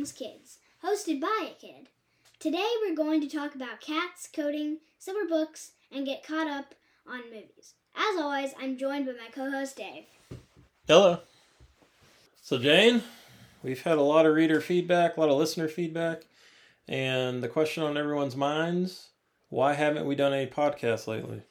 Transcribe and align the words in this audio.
things 0.00 0.12
kids, 0.12 0.56
hosted 0.82 1.20
by 1.20 1.50
a 1.50 1.60
kid. 1.60 1.88
Today 2.38 2.66
we're 2.80 2.96
going 2.96 3.20
to 3.20 3.28
talk 3.28 3.54
about 3.54 3.82
cats, 3.82 4.26
coding, 4.34 4.78
silver 4.98 5.28
books, 5.28 5.72
and 5.92 6.06
get 6.06 6.26
caught 6.26 6.46
up 6.46 6.74
on 7.06 7.24
movies. 7.24 7.74
As 7.94 8.18
always, 8.18 8.52
I'm 8.58 8.78
joined 8.78 9.04
by 9.04 9.12
my 9.12 9.28
co-host 9.30 9.76
Dave. 9.76 10.04
Hello. 10.86 11.18
So, 12.40 12.56
Jane, 12.56 13.02
we've 13.62 13.82
had 13.82 13.98
a 13.98 14.02
lot 14.02 14.24
of 14.24 14.34
reader 14.34 14.62
feedback, 14.62 15.18
a 15.18 15.20
lot 15.20 15.28
of 15.28 15.36
listener 15.36 15.68
feedback, 15.68 16.22
and 16.88 17.42
the 17.42 17.48
question 17.48 17.82
on 17.82 17.98
everyone's 17.98 18.36
minds 18.36 19.08
why 19.50 19.74
haven't 19.74 20.06
we 20.06 20.14
done 20.14 20.32
any 20.32 20.50
podcasts 20.50 21.08
lately? 21.08 21.42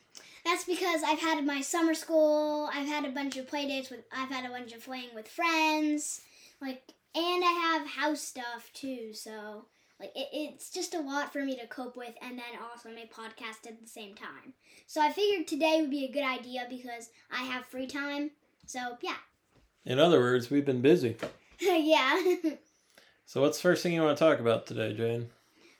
That's 0.43 0.63
because 0.63 1.03
I've 1.05 1.19
had 1.19 1.45
my 1.45 1.61
summer 1.61 1.93
school. 1.93 2.67
I've 2.73 2.87
had 2.87 3.05
a 3.05 3.11
bunch 3.11 3.37
of 3.37 3.47
play 3.47 3.67
dates 3.67 3.91
with. 3.91 3.99
I've 4.11 4.29
had 4.29 4.45
a 4.45 4.49
bunch 4.49 4.71
of 4.73 4.83
playing 4.83 5.09
with 5.13 5.27
friends, 5.27 6.21
like, 6.59 6.81
and 7.15 7.43
I 7.43 7.77
have 7.77 7.87
house 7.87 8.21
stuff 8.21 8.69
too. 8.73 9.13
So, 9.13 9.65
like, 9.99 10.11
it, 10.15 10.29
it's 10.31 10.69
just 10.69 10.95
a 10.95 10.99
lot 11.01 11.33
for 11.33 11.43
me 11.43 11.55
to 11.57 11.67
cope 11.67 11.97
with, 11.97 12.13
and 12.21 12.37
then 12.37 12.59
also 12.71 12.89
make 12.89 13.13
podcast 13.13 13.67
at 13.67 13.81
the 13.81 13.87
same 13.87 14.15
time. 14.15 14.53
So 14.87 15.01
I 15.01 15.11
figured 15.11 15.47
today 15.47 15.81
would 15.81 15.91
be 15.91 16.05
a 16.05 16.11
good 16.11 16.23
idea 16.23 16.65
because 16.69 17.09
I 17.31 17.43
have 17.43 17.65
free 17.65 17.87
time. 17.87 18.31
So 18.65 18.97
yeah, 19.01 19.15
In 19.85 19.99
other 19.99 20.19
words, 20.19 20.49
we've 20.49 20.65
been 20.65 20.81
busy. 20.81 21.15
yeah. 21.59 22.21
So, 23.25 23.41
what's 23.41 23.57
the 23.57 23.63
first 23.63 23.83
thing 23.83 23.93
you 23.93 24.01
want 24.01 24.17
to 24.17 24.23
talk 24.23 24.39
about 24.39 24.65
today, 24.65 24.93
Jane? 24.93 25.29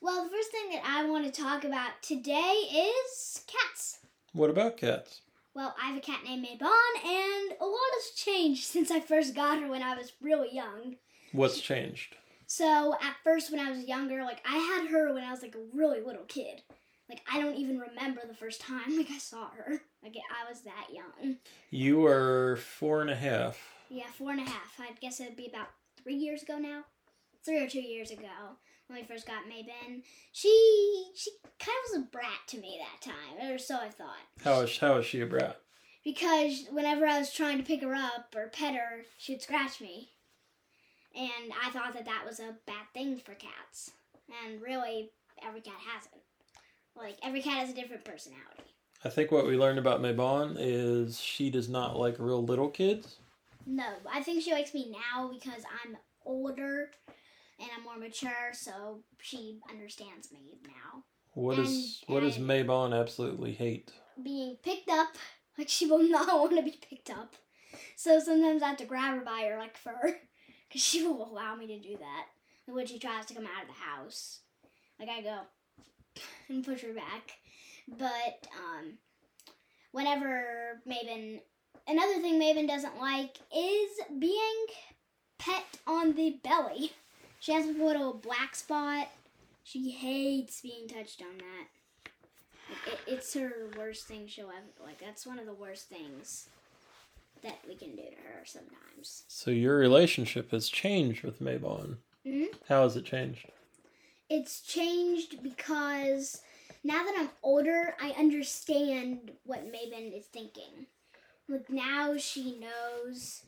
well, 0.02 0.24
the 0.24 0.30
first 0.30 0.52
thing 0.52 0.70
that 0.72 0.84
I 0.86 1.10
want 1.10 1.26
to 1.26 1.42
talk 1.42 1.64
about 1.64 2.02
today 2.02 2.54
is 3.10 3.42
cats. 3.48 4.00
What 4.34 4.50
about 4.50 4.78
cats? 4.78 5.22
Well, 5.54 5.76
I 5.82 5.88
have 5.90 5.98
a 5.98 6.02
cat 6.02 6.20
named 6.24 6.46
Maybon, 6.46 7.06
and 7.06 7.54
a 7.60 7.66
lot 7.66 7.80
has 7.96 8.12
changed 8.16 8.64
since 8.66 8.92
I 8.92 9.00
first 9.00 9.36
got 9.36 9.60
her 9.62 9.68
when 9.68 9.82
I 9.82 9.96
was 9.96 10.14
really 10.22 10.54
young. 10.54 10.96
What's 11.32 11.62
changed? 11.62 12.16
So 12.48 12.96
at 13.02 13.16
first, 13.24 13.52
when 13.52 13.60
I 13.60 13.72
was 13.72 13.86
younger, 13.86 14.24
like 14.24 14.42
I 14.48 14.58
had 14.58 14.90
her 14.90 15.14
when 15.14 15.24
I 15.24 15.32
was 15.32 15.42
like 15.42 15.56
a 15.56 15.78
really 15.78 16.02
little 16.02 16.24
kid. 16.24 16.64
Like 17.08 17.22
I 17.32 17.40
don't 17.42 17.56
even 17.56 17.80
remember 17.80 18.22
the 18.28 18.36
first 18.36 18.62
time 18.62 18.82
like 18.98 19.12
I 19.12 19.18
saw 19.18 19.50
her. 19.52 19.82
Like 20.04 20.16
I 20.16 20.50
was 20.50 20.62
that 20.62 20.88
young. 20.92 21.38
You 21.70 22.00
were 22.00 22.58
four 22.58 23.02
and 23.02 23.10
a 23.10 23.16
half. 23.16 23.60
Yeah, 23.90 24.08
four 24.18 24.32
and 24.32 24.40
a 24.40 24.50
half. 24.50 24.80
I 24.80 24.92
guess 25.02 25.20
it'd 25.20 25.36
be 25.36 25.48
about 25.48 25.68
three 26.02 26.16
years 26.16 26.44
ago 26.44 26.58
now. 26.58 26.84
Three 27.46 27.64
or 27.64 27.70
two 27.70 27.82
years 27.82 28.12
ago 28.12 28.28
when 28.88 29.00
we 29.00 29.06
first 29.06 29.26
got 29.26 29.46
Maybin. 29.46 30.02
She 30.32 31.12
she 31.16 31.32
kind 31.60 31.78
of 31.86 31.92
was 31.92 32.04
a 32.04 32.12
brat 32.12 32.48
to 32.48 32.58
me 32.60 32.80
that 32.80 33.12
time, 33.12 33.52
or 33.52 33.58
so 33.58 33.76
I 33.76 33.90
thought. 33.90 34.18
How 34.44 34.62
is, 34.62 34.78
how 34.78 34.98
is 34.98 35.06
she 35.06 35.22
a 35.22 35.26
brat? 35.26 35.60
because 36.04 36.66
whenever 36.72 37.06
I 37.06 37.20
was 37.20 37.34
trying 37.34 37.58
to 37.58 37.64
pick 37.64 37.82
her 37.82 37.94
up 37.94 38.34
or 38.36 38.48
pet 38.48 38.76
her, 38.76 39.04
she 39.18 39.34
would 39.34 39.42
scratch 39.42 39.82
me. 39.82 40.10
And 41.16 41.52
I 41.64 41.72
thought 41.72 41.94
that 41.94 42.06
that 42.06 42.24
was 42.26 42.40
a 42.40 42.56
bad 42.66 42.86
thing 42.94 43.18
for 43.18 43.34
cats. 43.34 43.92
And 44.46 44.62
really, 44.62 45.12
every 45.46 45.62
cat 45.62 45.76
has 45.94 46.06
it. 46.06 46.22
Like, 46.96 47.18
every 47.24 47.42
cat 47.42 47.58
has 47.58 47.72
a 47.72 47.74
different 47.74 48.06
personality. 48.06 48.76
I 49.04 49.10
think 49.10 49.32
what 49.32 49.48
we 49.48 49.56
learned 49.56 49.80
about 49.80 50.02
Maybon 50.02 50.56
is 50.60 51.20
she 51.20 51.50
does 51.50 51.70
not 51.70 51.98
like 51.98 52.16
real 52.20 52.44
little 52.44 52.70
kids. 52.70 53.18
No, 53.66 53.94
I 54.12 54.22
think 54.22 54.44
she 54.44 54.52
likes 54.52 54.74
me 54.74 54.92
now 54.92 55.30
because 55.30 55.64
I'm 55.86 55.98
older 56.26 56.92
and 57.60 57.70
I'm 57.76 57.84
more 57.84 57.98
mature, 57.98 58.52
so 58.54 59.00
she 59.22 59.60
understands 59.70 60.32
me 60.32 60.40
now. 60.66 61.04
What 61.34 61.60
is 61.60 62.04
And 62.08 62.14
what 62.14 62.22
does 62.22 62.38
Maybon 62.38 63.00
absolutely 63.00 63.54
hate? 63.54 63.92
Being 64.22 64.58
picked 64.64 64.90
up, 64.90 65.10
like, 65.58 65.70
she 65.70 65.86
will 65.86 66.04
not 66.04 66.28
want 66.40 66.56
to 66.58 66.64
be 66.64 66.80
picked 66.90 67.10
up. 67.10 67.36
So 67.96 68.20
sometimes 68.20 68.64
I 68.64 68.70
have 68.70 68.78
to 68.78 68.86
grab 68.86 69.16
her 69.16 69.24
by 69.24 69.48
her, 69.50 69.58
like, 69.58 69.78
fur. 69.78 70.18
Because 70.70 70.84
she 70.84 71.04
will 71.06 71.30
allow 71.30 71.56
me 71.56 71.68
to 71.68 71.80
do 71.80 71.98
that. 71.98 72.28
When 72.72 72.86
she 72.86 73.00
tries 73.00 73.26
to 73.26 73.34
come 73.34 73.46
out 73.46 73.64
of 73.64 73.68
the 73.68 73.82
house, 73.82 74.42
like 75.00 75.10
I 75.10 75.22
go 75.22 75.40
and 76.50 76.64
push 76.64 76.84
her 76.84 76.94
back. 76.94 77.32
But 77.88 78.48
um, 78.56 78.94
whenever 79.92 80.80
Maven, 80.88 81.42
another 81.88 82.22
thing 82.22 82.40
Maven 82.40 82.68
doesn't 82.68 83.00
like 83.00 83.38
is 83.56 83.90
being 84.20 84.66
pet 85.40 85.66
on 85.88 86.14
the 86.14 86.38
belly. 86.44 86.92
She 87.40 87.54
has 87.54 87.66
a 87.66 87.72
little 87.84 88.14
black 88.14 88.56
spot. 88.56 89.08
She 89.64 89.90
hates 89.90 90.62
being 90.62 90.88
touched 90.88 91.24
on 91.24 91.38
that. 91.40 92.12
Like, 92.70 92.94
it, 92.94 93.00
it's 93.08 93.34
her 93.34 93.52
worst 93.76 94.08
thing 94.08 94.28
she'll 94.28 94.50
ever 94.50 94.86
like. 94.86 95.00
That's 95.00 95.26
one 95.26 95.40
of 95.40 95.48
the 95.48 95.54
worst 95.54 95.90
things 95.90 96.50
that 97.44 97.60
we 97.68 97.76
can 97.76 97.96
do 97.96 98.04
to 98.04 98.16
her 98.28 98.44
sometimes. 98.46 99.24
So 99.28 99.52
your 99.52 99.78
relationship 99.78 100.52
has 100.52 100.70
changed 100.70 101.24
with 101.24 101.42
Maybon. 101.42 101.98
Mhm. 102.26 102.48
How 102.68 102.84
has 102.84 102.96
it 102.98 103.06
changed? 103.06 103.46
it's 104.32 104.62
changed 104.62 105.42
because 105.42 106.44
now 106.84 107.04
that 107.04 107.16
I'm 107.18 107.32
older, 107.42 107.96
I 108.00 108.12
understand 108.12 109.32
what 109.44 109.66
Maven 109.72 110.16
is 110.16 110.28
thinking. 110.28 110.86
Like 111.48 111.68
now 111.70 112.16
she 112.18 112.60
knows 112.60 113.42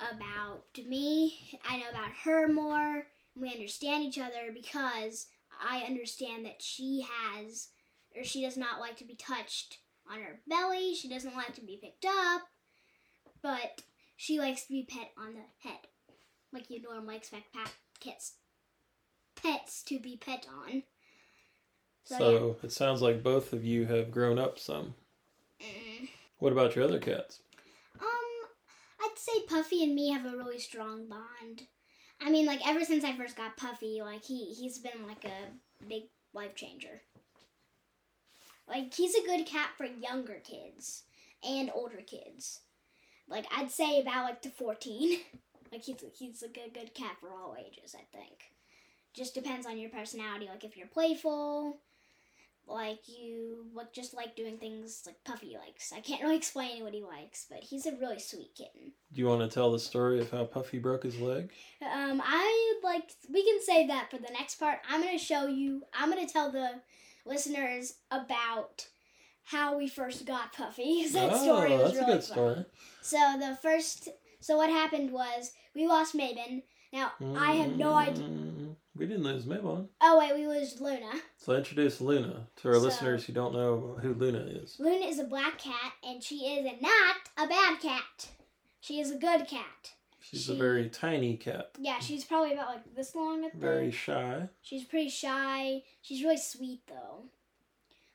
about 0.00 0.64
me, 0.86 1.60
I 1.68 1.76
know 1.76 1.90
about 1.90 2.12
her 2.24 2.48
more, 2.48 3.06
we 3.36 3.52
understand 3.52 4.04
each 4.04 4.18
other 4.18 4.50
because 4.54 5.26
I 5.62 5.80
understand 5.82 6.46
that 6.46 6.62
she 6.62 7.04
has 7.10 7.68
or 8.16 8.24
she 8.24 8.42
does 8.42 8.56
not 8.56 8.80
like 8.80 8.96
to 8.96 9.04
be 9.04 9.14
touched 9.14 9.78
on 10.10 10.20
her 10.22 10.40
belly, 10.48 10.94
she 10.94 11.08
doesn't 11.10 11.36
like 11.36 11.54
to 11.56 11.60
be 11.60 11.76
picked 11.76 12.06
up, 12.06 12.42
but 13.42 13.82
she 14.16 14.38
likes 14.38 14.62
to 14.64 14.72
be 14.72 14.86
pet 14.88 15.10
on 15.18 15.34
the 15.34 15.68
head. 15.68 15.80
Like 16.52 16.70
you 16.70 16.80
normally 16.82 17.16
expect 17.16 17.52
pat 17.52 17.72
kits 18.00 18.34
pets 19.42 19.82
to 19.84 19.98
be 19.98 20.16
pet 20.16 20.46
on. 20.48 20.82
So, 22.04 22.18
So, 22.18 22.56
it 22.62 22.72
sounds 22.72 23.02
like 23.02 23.22
both 23.22 23.52
of 23.52 23.64
you 23.64 23.86
have 23.86 24.10
grown 24.10 24.38
up 24.38 24.58
some. 24.58 24.94
Mm. 25.60 26.08
What 26.38 26.52
about 26.52 26.74
your 26.74 26.84
other 26.84 26.98
cats? 26.98 27.40
Um, 28.00 28.48
I'd 29.00 29.16
say 29.18 29.32
Puffy 29.48 29.84
and 29.84 29.94
me 29.94 30.10
have 30.10 30.26
a 30.26 30.36
really 30.36 30.58
strong 30.58 31.08
bond. 31.08 31.62
I 32.20 32.30
mean, 32.30 32.46
like 32.46 32.66
ever 32.66 32.84
since 32.84 33.04
I 33.04 33.16
first 33.16 33.36
got 33.36 33.56
Puffy, 33.56 34.00
like 34.02 34.24
he 34.24 34.52
he's 34.52 34.78
been 34.78 35.06
like 35.06 35.24
a 35.24 35.86
big 35.86 36.04
life 36.34 36.54
changer. 36.54 37.02
Like 38.68 38.94
he's 38.94 39.14
a 39.14 39.26
good 39.26 39.46
cat 39.46 39.70
for 39.76 39.86
younger 39.86 40.40
kids 40.44 41.04
and 41.44 41.70
older 41.74 42.02
kids. 42.06 42.60
Like 43.28 43.46
I'd 43.56 43.70
say 43.70 44.00
about 44.00 44.24
like 44.24 44.42
to 44.42 44.50
fourteen. 44.50 45.20
like 45.72 45.82
he's 45.82 45.96
he's 46.18 46.42
a 46.42 46.48
good 46.48 46.74
good 46.74 46.94
cat 46.94 47.16
for 47.20 47.30
all 47.30 47.56
ages. 47.58 47.94
I 47.96 48.04
think. 48.16 48.52
Just 49.14 49.34
depends 49.34 49.66
on 49.66 49.78
your 49.78 49.90
personality. 49.90 50.46
Like 50.46 50.64
if 50.64 50.76
you're 50.76 50.86
playful, 50.86 51.78
like 52.66 53.00
you 53.06 53.66
like 53.74 53.92
just 53.92 54.14
like 54.14 54.36
doing 54.36 54.58
things 54.58 55.02
like 55.06 55.22
Puffy 55.24 55.56
likes. 55.58 55.92
I 55.92 56.00
can't 56.00 56.22
really 56.22 56.36
explain 56.36 56.82
what 56.82 56.94
he 56.94 57.02
likes, 57.02 57.46
but 57.48 57.60
he's 57.60 57.86
a 57.86 57.96
really 57.96 58.18
sweet 58.18 58.54
kitten. 58.54 58.92
Do 59.12 59.20
you 59.20 59.26
want 59.26 59.40
to 59.40 59.52
tell 59.52 59.72
the 59.72 59.78
story 59.78 60.20
of 60.20 60.30
how 60.30 60.44
Puffy 60.44 60.78
broke 60.78 61.02
his 61.02 61.18
leg? 61.18 61.50
Um, 61.82 62.22
I 62.24 62.74
like 62.82 63.10
we 63.30 63.44
can 63.44 63.60
save 63.62 63.88
that 63.88 64.10
for 64.10 64.18
the 64.18 64.32
next 64.32 64.56
part. 64.56 64.78
I'm 64.88 65.02
gonna 65.02 65.18
show 65.18 65.46
you. 65.46 65.82
I'm 65.92 66.10
gonna 66.10 66.26
tell 66.26 66.50
the 66.50 66.80
listeners 67.24 67.94
about 68.10 68.86
how 69.44 69.76
we 69.76 69.88
first 69.88 70.24
got 70.26 70.52
Puffy. 70.52 71.06
that 71.12 71.36
story 71.36 71.72
oh, 71.74 71.82
was 71.82 71.92
that's 71.92 71.96
a 71.96 72.00
really 72.00 72.12
good 72.12 72.22
story. 72.24 72.54
funny. 72.54 72.66
So 73.02 73.16
the 73.38 73.56
first, 73.60 74.08
so 74.40 74.56
what 74.56 74.70
happened 74.70 75.10
was 75.12 75.52
we 75.74 75.86
lost 75.86 76.16
Maven. 76.16 76.62
Now 76.92 77.12
I 77.36 77.52
have 77.52 77.76
no 77.76 77.94
idea. 77.94 78.24
Mm, 78.24 78.76
We 78.94 79.06
didn't 79.06 79.22
lose 79.24 79.44
Maybon. 79.46 79.88
Oh 80.02 80.18
wait, 80.18 80.34
we 80.34 80.46
lost 80.46 80.80
Luna. 80.80 81.10
So 81.38 81.54
introduce 81.54 82.00
Luna 82.00 82.46
to 82.56 82.68
our 82.68 82.74
So- 82.74 82.80
listeners 82.80 83.24
who 83.24 83.32
don't 83.32 83.54
know 83.54 83.98
who 84.02 84.12
Luna 84.14 84.40
is. 84.40 84.76
Luna 84.78 85.06
is 85.06 85.18
a 85.18 85.24
black 85.24 85.58
cat, 85.58 85.92
and 86.04 86.22
she 86.22 86.36
is 86.46 86.70
not 86.82 87.16
a 87.38 87.46
bad 87.48 87.80
cat. 87.80 88.28
She 88.80 89.00
is 89.00 89.10
a 89.10 89.16
good 89.16 89.48
cat. 89.48 89.92
She's 90.20 90.44
She- 90.44 90.52
a 90.52 90.56
very 90.56 90.88
tiny 90.90 91.36
cat, 91.36 91.70
Yeah, 91.78 91.98
she's 91.98 92.24
probably 92.24 92.52
about 92.52 92.68
like 92.68 92.94
this 92.94 93.14
long 93.14 93.44
at 93.44 93.52
the. 93.54 93.58
very 93.58 93.90
shy. 93.90 94.48
She's 94.60 94.84
pretty 94.84 95.08
shy. 95.08 95.82
She's 96.02 96.22
really 96.22 96.36
sweet 96.36 96.82
though. 96.86 97.24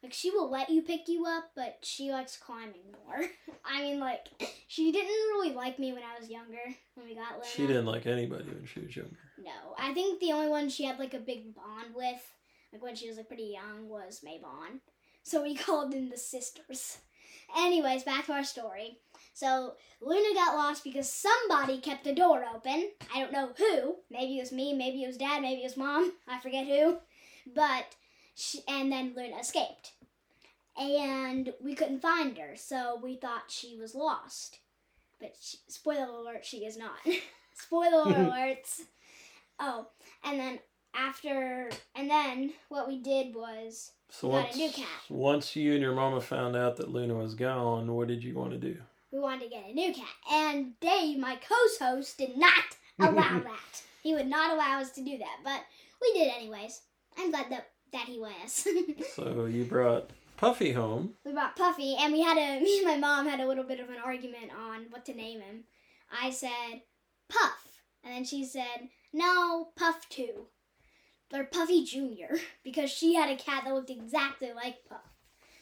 Like 0.07 0.13
she 0.13 0.31
will 0.31 0.50
let 0.50 0.69
you 0.69 0.83
pick 0.83 1.09
you 1.09 1.25
up, 1.25 1.51
but 1.54 1.80
she 1.81 2.13
likes 2.13 2.38
climbing 2.38 2.95
more. 3.06 3.25
I 3.65 3.81
mean, 3.81 4.00
like 4.00 4.27
she 4.69 4.94
didn't 4.94 5.09
really 5.09 5.54
like 5.54 5.80
me 5.80 5.92
when 5.92 6.01
I 6.01 6.18
was 6.18 6.30
younger. 6.30 6.62
When 6.95 7.06
we 7.06 7.13
got 7.13 7.33
Luna. 7.33 7.45
She 7.45 7.68
didn't 7.68 7.88
like 7.88 8.07
anybody 8.07 8.45
when 8.45 8.65
she 8.65 8.80
was 8.80 8.95
younger. 8.95 9.18
No, 9.38 9.75
I 9.77 9.94
think 9.94 10.21
the 10.21 10.31
only 10.31 10.48
one 10.48 10.69
she 10.69 10.86
had 10.86 10.98
like 10.98 11.13
a 11.13 11.19
big 11.19 11.54
bond 11.54 11.94
with, 11.94 12.21
like 12.71 12.81
when 12.81 12.95
she 12.95 13.09
was 13.09 13.18
like 13.18 13.27
pretty 13.27 13.54
young, 13.54 13.89
was 13.89 14.21
Maybon. 14.25 14.80
So 15.24 15.44
we 15.44 15.56
called 15.57 15.92
them 15.92 16.09
the 16.09 16.18
sisters. 16.18 17.00
Anyways, 17.57 18.04
back 18.04 18.27
to 18.27 18.31
our 18.31 18.45
story. 18.45 19.00
So 19.33 19.74
Luna 20.00 20.33
got 20.36 20.56
lost 20.56 20.86
because 20.86 21.12
somebody 21.12 21.80
kept 21.80 22.06
the 22.06 22.15
door 22.15 22.45
open. 22.56 22.92
I 23.13 23.19
don't 23.19 23.33
know 23.33 23.50
who. 23.57 23.95
Maybe 24.09 24.38
it 24.38 24.42
was 24.42 24.54
me. 24.54 24.74
Maybe 24.74 25.04
it 25.04 25.07
was 25.07 25.18
Dad. 25.18 25.42
Maybe 25.42 25.59
it 25.59 25.65
was 25.65 25.75
Mom. 25.75 26.13
I 26.30 26.39
forget 26.39 26.65
who. 26.65 27.00
But 27.54 27.94
she, 28.39 28.62
and 28.68 28.92
then 28.92 29.13
Luna 29.18 29.39
escaped, 29.39 29.94
and 30.78 31.54
we 31.64 31.76
couldn't 31.76 32.02
find 32.02 32.38
her. 32.38 32.56
So 32.56 33.00
we 33.02 33.16
thought 33.16 33.44
she 33.50 33.78
was 33.78 33.96
lost. 33.96 34.60
but 35.20 35.36
she, 35.40 35.58
spoiler 35.68 36.08
alert, 36.08 36.46
she 36.46 36.66
is 36.66 36.78
not. 36.78 36.98
spoiler 37.54 38.06
alerts. 38.14 38.82
Oh, 39.60 39.88
and 40.24 40.40
then 40.40 40.60
after, 40.96 41.70
and 41.96 42.10
then 42.10 42.52
what 42.70 42.88
we 42.88 43.00
did 43.02 43.34
was 43.36 43.92
So 44.10 44.30
got 44.30 44.38
a 44.38 44.42
once, 44.44 44.58
new 44.58 44.70
cat. 44.72 44.88
once 45.10 45.56
you 45.56 45.74
and 45.74 45.82
your 45.82 45.94
mama 45.96 46.22
found 46.22 46.56
out 46.56 46.78
that 46.78 46.90
Luna 46.92 47.16
was 47.16 47.34
gone, 47.36 47.92
what 47.94 48.08
did 48.08 48.24
you 48.24 48.36
want 48.36 48.52
to 48.52 48.58
do? 48.58 48.78
we 49.12 49.20
wanted 49.20 49.44
to 49.46 49.50
get 49.50 49.64
a 49.70 49.74
new 49.74 49.94
cat, 49.94 50.06
and 50.30 50.78
Dave, 50.82 51.18
my 51.18 51.38
co-host, 51.38 52.18
did 52.18 52.36
not 52.38 52.52
allow 53.00 53.40
that. 53.40 53.82
He 54.04 54.14
would 54.14 54.28
not 54.28 54.52
allow 54.52 54.82
us 54.82 54.92
to 54.92 55.02
do 55.04 55.18
that, 55.18 55.38
but 55.46 55.62
we 56.02 56.12
did 56.14 56.32
anyways. 56.38 56.82
I'm 57.18 57.32
glad 57.32 57.50
that 57.50 57.70
that 57.94 58.06
he 58.06 58.20
was. 58.20 58.68
So 59.16 59.46
you 59.46 59.64
brought 59.64 60.10
Puffy 60.38 60.74
home. 60.74 61.16
we 61.25 61.34
brought 61.34 61.56
Puffy, 61.56 61.95
and 62.00 62.13
we 62.13 62.22
had 62.22 62.38
a 62.38 62.60
me 62.63 62.78
and 62.78 62.88
my 62.88 62.98
mom 62.98 63.28
had 63.28 63.39
a 63.39 63.48
little 63.48 63.63
bit 63.63 63.80
of 63.80 63.89
an 63.89 63.98
argument 64.04 64.51
on 64.57 64.86
what 64.92 65.06
to 65.06 65.13
name 65.13 65.42
him. 65.42 65.63
I 66.12 66.30
said 66.30 66.84
Puff, 67.28 67.80
and 68.04 68.13
then 68.13 68.24
she 68.24 68.45
said 68.45 68.89
no, 69.12 69.69
Puff 69.75 70.07
Two, 70.10 70.48
or 71.34 71.44
Puffy 71.44 71.84
Junior, 71.84 72.38
because 72.63 72.92
she 72.92 73.16
had 73.16 73.31
a 73.31 73.36
cat 73.36 73.63
that 73.66 73.74
looked 73.74 73.89
exactly 73.89 74.51
like 74.54 74.78
Puff, 74.88 75.00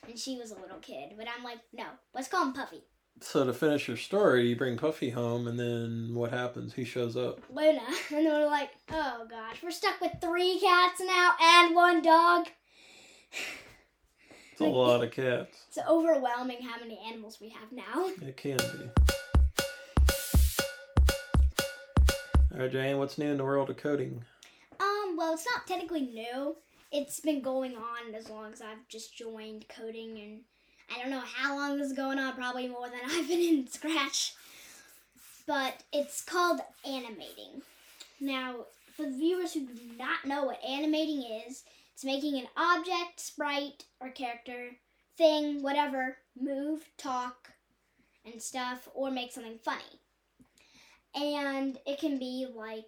and 0.08 0.20
she 0.20 0.38
was 0.38 0.52
a 0.52 0.60
little 0.60 0.80
kid. 0.80 1.14
But 1.18 1.28
I'm 1.36 1.44
like, 1.44 1.60
no, 1.74 1.86
let's 2.14 2.28
call 2.28 2.44
him 2.44 2.54
Puffy. 2.54 2.84
So 3.22 3.46
to 3.46 3.54
finish 3.54 3.88
your 3.88 3.96
story, 3.96 4.50
you 4.50 4.58
bring 4.58 4.76
Puffy 4.76 5.10
home, 5.10 5.48
and 5.48 5.58
then 5.58 6.10
what 6.14 6.32
happens? 6.32 6.74
He 6.74 6.84
shows 6.84 7.16
up. 7.16 7.40
Luna, 7.50 7.80
and 8.10 8.26
then 8.26 8.26
we're 8.26 8.46
like, 8.48 8.72
oh 8.92 9.26
gosh, 9.30 9.64
we're 9.64 9.72
stuck 9.72 10.02
with 10.02 10.12
three 10.22 10.60
cats 10.60 11.00
now 11.00 11.32
and 11.42 11.74
one 11.74 12.02
dog. 12.02 12.48
It's 14.56 14.62
a 14.62 14.66
lot 14.68 15.04
of 15.04 15.12
cats. 15.12 15.66
It's 15.68 15.80
overwhelming 15.86 16.62
how 16.62 16.80
many 16.80 16.98
animals 17.06 17.40
we 17.42 17.50
have 17.50 17.74
now. 17.74 18.10
It 18.26 18.38
can 18.38 18.56
be. 18.56 18.90
All 22.54 22.62
right, 22.62 22.72
Jane, 22.72 22.98
what's 22.98 23.18
new 23.18 23.30
in 23.30 23.36
the 23.36 23.44
world 23.44 23.70
of 23.70 23.76
coding? 23.76 24.24
Um, 24.80 25.18
well, 25.18 25.34
it's 25.34 25.46
not 25.46 25.68
technically 25.68 26.04
new. 26.04 26.56
It's 26.90 27.20
been 27.20 27.42
going 27.42 27.76
on 27.76 28.16
as 28.16 28.30
long 28.30 28.54
as 28.54 28.62
I've 28.62 28.88
just 28.88 29.14
joined 29.18 29.66
coding, 29.68 30.22
and 30.22 30.40
I 30.90 31.02
don't 31.02 31.12
know 31.12 31.20
how 31.20 31.58
long 31.58 31.78
this 31.78 31.88
is 31.88 31.98
going 31.98 32.18
on. 32.18 32.34
Probably 32.36 32.70
more 32.70 32.88
than 32.88 33.00
I've 33.12 33.28
been 33.28 33.42
in 33.42 33.68
Scratch. 33.68 34.36
But 35.46 35.84
it's 35.92 36.24
called 36.24 36.62
animating. 36.86 37.62
Now, 38.22 38.68
for 38.96 39.04
the 39.04 39.18
viewers 39.18 39.54
who 39.54 39.66
do 39.66 39.74
not 39.98 40.24
know 40.24 40.46
what 40.46 40.64
animating 40.64 41.24
is, 41.46 41.66
it's 41.96 42.04
making 42.04 42.38
an 42.38 42.48
object, 42.58 43.22
sprite, 43.22 43.86
or 44.02 44.10
character, 44.10 44.72
thing, 45.18 45.64
whatever, 45.64 46.18
move, 46.38 46.90
talk, 46.98 47.54
and 48.26 48.42
stuff, 48.42 48.90
or 48.94 49.10
make 49.10 49.32
something 49.32 49.58
funny. 49.64 50.02
And 51.16 51.78
it 51.88 51.98
can 51.98 52.20
be 52.20 52.48
like 52.54 52.84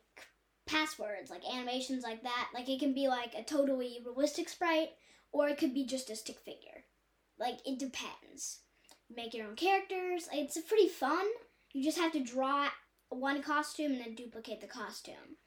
passwords, 0.65 1.29
like 1.29 1.43
animations 1.49 2.03
like 2.03 2.21
that. 2.23 2.49
Like 2.53 2.67
it 2.67 2.81
can 2.81 2.93
be 2.93 3.07
like 3.07 3.33
a 3.33 3.45
totally 3.45 3.99
realistic 4.05 4.49
sprite, 4.49 4.89
or 5.31 5.47
it 5.47 5.57
could 5.57 5.73
be 5.73 5.85
just 5.85 6.09
a 6.09 6.15
stick 6.17 6.39
figure. 6.39 6.83
Like 7.39 7.59
it 7.65 7.79
depends. 7.79 8.59
Make 9.15 9.33
your 9.33 9.47
own 9.47 9.55
characters. 9.55 10.27
It's 10.33 10.59
pretty 10.59 10.89
fun. 10.89 11.25
You 11.71 11.81
just 11.81 11.97
have 11.97 12.11
to 12.11 12.19
draw 12.21 12.67
one 13.07 13.41
costume 13.41 13.93
and 13.93 14.01
then 14.01 14.15
duplicate 14.15 14.59
the 14.59 14.67
costume. 14.67 15.37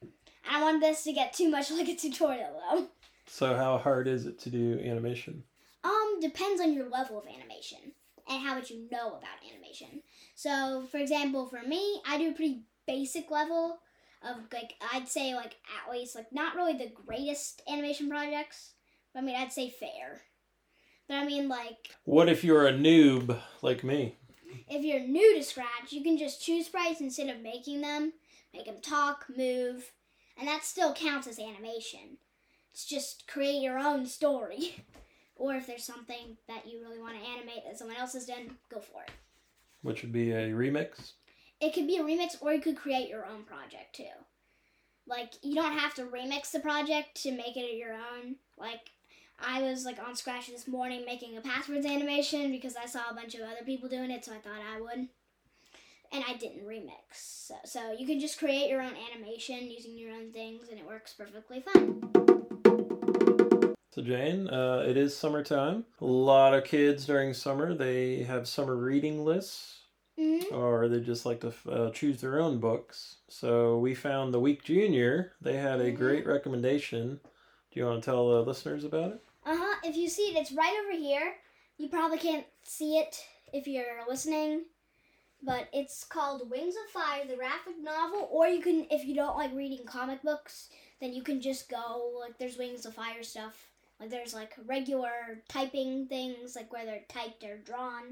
I 0.49 0.53
don't 0.53 0.61
want 0.61 0.81
this 0.81 1.03
to 1.03 1.13
get 1.13 1.33
too 1.33 1.51
much 1.51 1.69
like 1.71 1.89
a 1.89 1.95
tutorial 1.95 2.59
though. 2.71 2.87
So 3.31 3.55
how 3.55 3.77
hard 3.77 4.09
is 4.09 4.25
it 4.25 4.37
to 4.39 4.49
do 4.49 4.77
animation? 4.83 5.45
Um, 5.85 6.19
depends 6.19 6.59
on 6.59 6.73
your 6.73 6.89
level 6.89 7.17
of 7.17 7.25
animation 7.25 7.93
and 8.27 8.45
how 8.45 8.55
much 8.55 8.69
you 8.69 8.89
know 8.91 9.07
about 9.07 9.39
animation. 9.49 10.03
So, 10.35 10.85
for 10.91 10.97
example, 10.97 11.47
for 11.47 11.65
me, 11.65 12.01
I 12.05 12.17
do 12.17 12.31
a 12.31 12.33
pretty 12.33 12.63
basic 12.85 13.31
level 13.31 13.79
of 14.21 14.35
like 14.51 14.73
I'd 14.93 15.07
say 15.07 15.33
like 15.33 15.55
at 15.79 15.89
least 15.89 16.13
like 16.13 16.33
not 16.33 16.55
really 16.55 16.73
the 16.73 16.91
greatest 17.05 17.61
animation 17.71 18.09
projects. 18.09 18.73
But 19.13 19.21
I 19.21 19.23
mean, 19.23 19.37
I'd 19.37 19.53
say 19.53 19.69
fair. 19.69 20.23
But 21.07 21.15
I 21.15 21.25
mean, 21.25 21.47
like 21.47 21.95
What 22.03 22.27
if 22.27 22.43
you're 22.43 22.67
a 22.67 22.73
noob 22.73 23.39
like 23.61 23.81
me? 23.81 24.17
if 24.67 24.83
you're 24.83 25.07
new 25.07 25.37
to 25.37 25.43
Scratch, 25.43 25.91
you 25.91 26.03
can 26.03 26.17
just 26.17 26.43
choose 26.43 26.65
sprites 26.65 26.99
instead 26.99 27.29
of 27.29 27.41
making 27.41 27.79
them, 27.79 28.11
make 28.53 28.65
them 28.65 28.81
talk, 28.81 29.27
move, 29.29 29.93
and 30.37 30.49
that 30.49 30.65
still 30.65 30.93
counts 30.93 31.27
as 31.27 31.39
animation. 31.39 32.17
It's 32.71 32.85
just 32.85 33.27
create 33.27 33.61
your 33.61 33.77
own 33.77 34.05
story. 34.05 34.85
or 35.41 35.55
if 35.55 35.65
there's 35.65 35.83
something 35.83 36.37
that 36.47 36.67
you 36.67 36.79
really 36.81 36.99
want 36.99 37.15
to 37.15 37.29
animate 37.29 37.65
that 37.65 37.77
someone 37.77 37.97
else 37.97 38.13
has 38.13 38.27
done, 38.27 38.57
go 38.69 38.79
for 38.79 39.01
it. 39.01 39.11
Which 39.81 40.03
would 40.03 40.11
be 40.11 40.31
a 40.31 40.51
remix? 40.51 41.13
It 41.59 41.73
could 41.73 41.87
be 41.87 41.97
a 41.97 42.03
remix 42.03 42.37
or 42.39 42.53
you 42.53 42.61
could 42.61 42.77
create 42.77 43.09
your 43.09 43.25
own 43.25 43.43
project 43.43 43.95
too. 43.95 44.03
Like 45.07 45.33
you 45.41 45.55
don't 45.55 45.77
have 45.77 45.95
to 45.95 46.03
remix 46.03 46.51
the 46.51 46.59
project 46.59 47.21
to 47.23 47.31
make 47.31 47.57
it 47.57 47.75
your 47.75 47.93
own. 47.93 48.35
Like 48.57 48.91
I 49.39 49.63
was 49.63 49.83
like 49.83 49.97
on 49.99 50.15
Scratch 50.15 50.47
this 50.47 50.67
morning 50.67 51.03
making 51.05 51.35
a 51.37 51.41
passwords 51.41 51.87
animation 51.87 52.51
because 52.51 52.75
I 52.75 52.85
saw 52.85 53.09
a 53.09 53.15
bunch 53.15 53.33
of 53.33 53.41
other 53.41 53.65
people 53.65 53.89
doing 53.89 54.11
it, 54.11 54.23
so 54.23 54.33
I 54.33 54.37
thought 54.37 54.61
I 54.75 54.79
would. 54.79 55.07
And 56.13 56.23
I 56.27 56.33
didn't 56.33 56.67
remix. 56.67 56.91
So, 57.13 57.55
so 57.65 57.91
you 57.97 58.05
can 58.05 58.19
just 58.19 58.37
create 58.37 58.69
your 58.69 58.81
own 58.81 58.93
animation 59.11 59.71
using 59.71 59.97
your 59.97 60.11
own 60.13 60.31
things 60.31 60.69
and 60.69 60.77
it 60.77 60.85
works 60.85 61.13
perfectly 61.13 61.61
fine. 61.61 62.20
So 63.93 64.01
Jane, 64.01 64.47
uh, 64.47 64.85
it 64.87 64.95
is 64.95 65.15
summertime. 65.15 65.85
A 65.99 66.05
lot 66.05 66.53
of 66.53 66.63
kids 66.63 67.05
during 67.05 67.33
summer 67.33 67.73
they 67.73 68.23
have 68.23 68.47
summer 68.47 68.75
reading 68.75 69.25
lists, 69.25 69.79
hmm 70.17 70.39
or 70.51 70.87
they 70.87 70.99
just 71.01 71.25
like 71.25 71.41
to 71.41 71.53
uh, 71.69 71.91
choose 71.91 72.21
their 72.21 72.39
own 72.39 72.59
books. 72.59 73.17
So 73.29 73.77
we 73.79 73.93
found 73.93 74.33
the 74.33 74.39
Week 74.39 74.63
Junior. 74.63 75.33
They 75.41 75.57
had 75.57 75.81
a 75.81 75.91
Mhm. 75.91 75.97
great 75.97 76.25
recommendation. 76.25 77.19
Do 77.71 77.79
you 77.79 77.85
want 77.85 78.01
to 78.03 78.05
tell 78.05 78.29
the 78.29 78.43
listeners 78.43 78.83
about 78.85 79.13
it? 79.13 79.23
Uh 79.45 79.57
huh. 79.57 79.79
If 79.83 79.95
you 79.97 80.07
see 80.09 80.29
it, 80.31 80.37
it's 80.37 80.51
right 80.53 80.77
over 80.83 80.97
here. 80.97 81.35
You 81.77 81.89
probably 81.89 82.17
can't 82.17 82.45
see 82.63 82.97
it 82.97 83.25
if 83.53 83.67
you're 83.67 84.05
listening, 84.07 84.65
but 85.43 85.67
it's 85.73 86.03
called 86.05 86.49
Wings 86.49 86.75
of 86.75 86.91
Fire, 86.91 87.25
the 87.25 87.35
graphic 87.35 87.77
novel. 87.79 88.27
Or 88.31 88.47
you 88.47 88.61
can, 88.61 88.87
if 88.89 89.05
you 89.05 89.15
don't 89.15 89.37
like 89.37 89.53
reading 89.53 89.85
comic 89.85 90.21
books, 90.21 90.69
then 91.01 91.13
you 91.13 91.23
can 91.23 91.41
just 91.41 91.69
go 91.69 92.13
like 92.19 92.37
there's 92.37 92.57
Wings 92.57 92.85
of 92.85 92.93
Fire 92.93 93.23
stuff. 93.23 93.70
Like 94.01 94.09
there's 94.09 94.33
like 94.33 94.53
regular 94.65 95.43
typing 95.47 96.07
things, 96.07 96.55
like 96.55 96.73
where 96.73 96.85
they're 96.85 97.03
typed 97.07 97.43
or 97.43 97.59
drawn. 97.59 98.03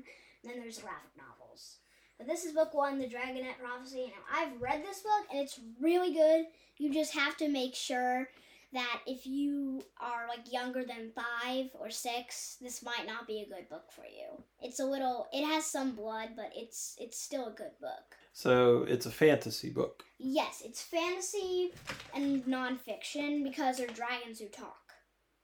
And 0.44 0.52
then 0.52 0.60
there's 0.60 0.78
graphic 0.78 1.10
novels. 1.18 1.78
But 2.20 2.28
this 2.28 2.46
is 2.46 2.54
book 2.54 2.74
one, 2.76 3.00
The 3.00 3.08
Dragonet 3.08 3.58
Prophecy. 3.60 4.04
And 4.04 4.14
I've 4.32 4.62
read 4.62 4.84
this 4.84 5.02
book, 5.02 5.26
and 5.32 5.40
it's 5.40 5.60
really 5.82 6.14
good. 6.14 6.46
You 6.78 6.94
just 6.94 7.14
have 7.14 7.36
to 7.38 7.50
make 7.50 7.74
sure 7.74 8.30
that 8.72 9.00
if 9.08 9.26
you 9.26 9.84
are 10.00 10.28
like 10.28 10.52
younger 10.52 10.84
than 10.84 11.12
five 11.16 11.68
or 11.74 11.90
six, 11.90 12.58
this 12.62 12.84
might 12.84 13.08
not 13.08 13.26
be 13.26 13.42
a 13.42 13.54
good 13.54 13.68
book 13.68 13.92
for 13.92 14.04
you. 14.04 14.44
It's 14.62 14.80
a 14.80 14.86
little. 14.86 15.28
It 15.34 15.46
has 15.46 15.66
some 15.66 15.96
blood, 15.96 16.30
but 16.36 16.52
it's 16.56 16.96
it's 17.00 17.20
still 17.20 17.48
a 17.48 17.52
good 17.52 17.72
book. 17.82 18.16
So 18.34 18.86
it's 18.88 19.08
a 19.08 19.12
fantasy 19.12 19.70
book. 19.70 20.04
Yes, 20.20 20.62
it's 20.64 20.82
fantasy 20.82 21.72
and 22.14 22.46
nonfiction 22.46 23.44
because 23.44 23.78
they're 23.78 23.88
dragons 23.88 24.40
who 24.40 24.48
talk. 24.48 24.89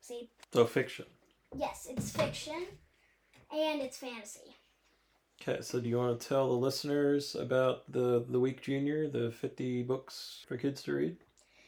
See, 0.05 0.29
So 0.53 0.65
fiction. 0.65 1.05
yes, 1.57 1.87
it's 1.89 2.11
fiction 2.11 2.67
and 3.51 3.81
it's 3.81 3.97
fantasy. 3.97 4.55
Okay, 5.41 5.61
so 5.63 5.79
do 5.79 5.89
you 5.89 5.97
want 5.97 6.19
to 6.19 6.27
tell 6.27 6.47
the 6.47 6.53
listeners 6.53 7.33
about 7.33 7.91
the 7.91 8.23
the 8.29 8.39
Week 8.39 8.61
Junior, 8.61 9.07
the 9.09 9.31
fifty 9.31 9.81
books 9.81 10.45
for 10.47 10.57
kids 10.57 10.83
to 10.83 10.93
read? 10.93 11.17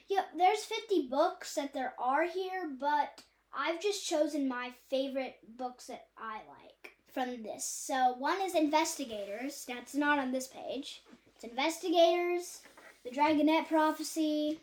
Yep, 0.10 0.26
there's 0.38 0.64
50 0.64 1.08
books 1.10 1.56
that 1.56 1.74
there 1.74 1.94
are 2.00 2.24
here, 2.26 2.70
but 2.80 3.24
I've 3.54 3.82
just 3.82 4.08
chosen 4.08 4.48
my 4.48 4.72
favorite 4.90 5.36
books 5.58 5.88
that 5.88 6.06
I 6.18 6.36
like 6.48 6.94
from 7.14 7.44
this. 7.44 7.66
So 7.66 8.14
one 8.18 8.40
is 8.42 8.56
Investigators. 8.56 9.66
That's 9.68 9.96
not 9.96 10.18
on 10.18 10.32
this 10.32 10.48
page. 10.48 11.04
It's 11.36 11.44
Investigators, 11.44 12.62
The 13.04 13.10
Dragonet 13.10 13.68
Prophecy, 13.68 14.62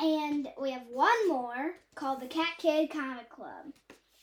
and 0.00 0.48
we 0.60 0.70
have 0.70 0.82
one 0.90 1.28
more 1.28 1.72
called 1.94 2.20
The 2.20 2.26
Cat 2.26 2.54
Kid 2.58 2.90
Comic 2.90 3.28
Club. 3.30 3.72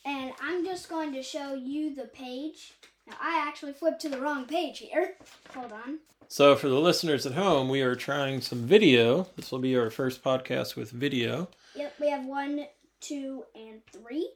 And 0.05 0.31
I'm 0.41 0.63
just 0.63 0.89
going 0.89 1.13
to 1.13 1.23
show 1.23 1.55
you 1.55 1.95
the 1.95 2.05
page. 2.05 2.73
Now 3.07 3.15
I 3.21 3.43
actually 3.47 3.73
flipped 3.73 4.01
to 4.01 4.09
the 4.09 4.19
wrong 4.21 4.45
page 4.45 4.79
here. 4.79 5.15
Hold 5.53 5.71
on. 5.71 5.99
So 6.27 6.55
for 6.55 6.69
the 6.69 6.79
listeners 6.79 7.25
at 7.25 7.33
home, 7.33 7.69
we 7.69 7.81
are 7.81 7.95
trying 7.95 8.41
some 8.41 8.65
video. 8.65 9.27
This 9.35 9.51
will 9.51 9.59
be 9.59 9.75
our 9.77 9.89
first 9.89 10.23
podcast 10.23 10.75
with 10.75 10.91
video. 10.91 11.49
Yep, 11.75 11.93
we 11.99 12.09
have 12.09 12.25
one, 12.25 12.65
two, 12.99 13.43
and 13.55 13.81
three. 13.91 14.31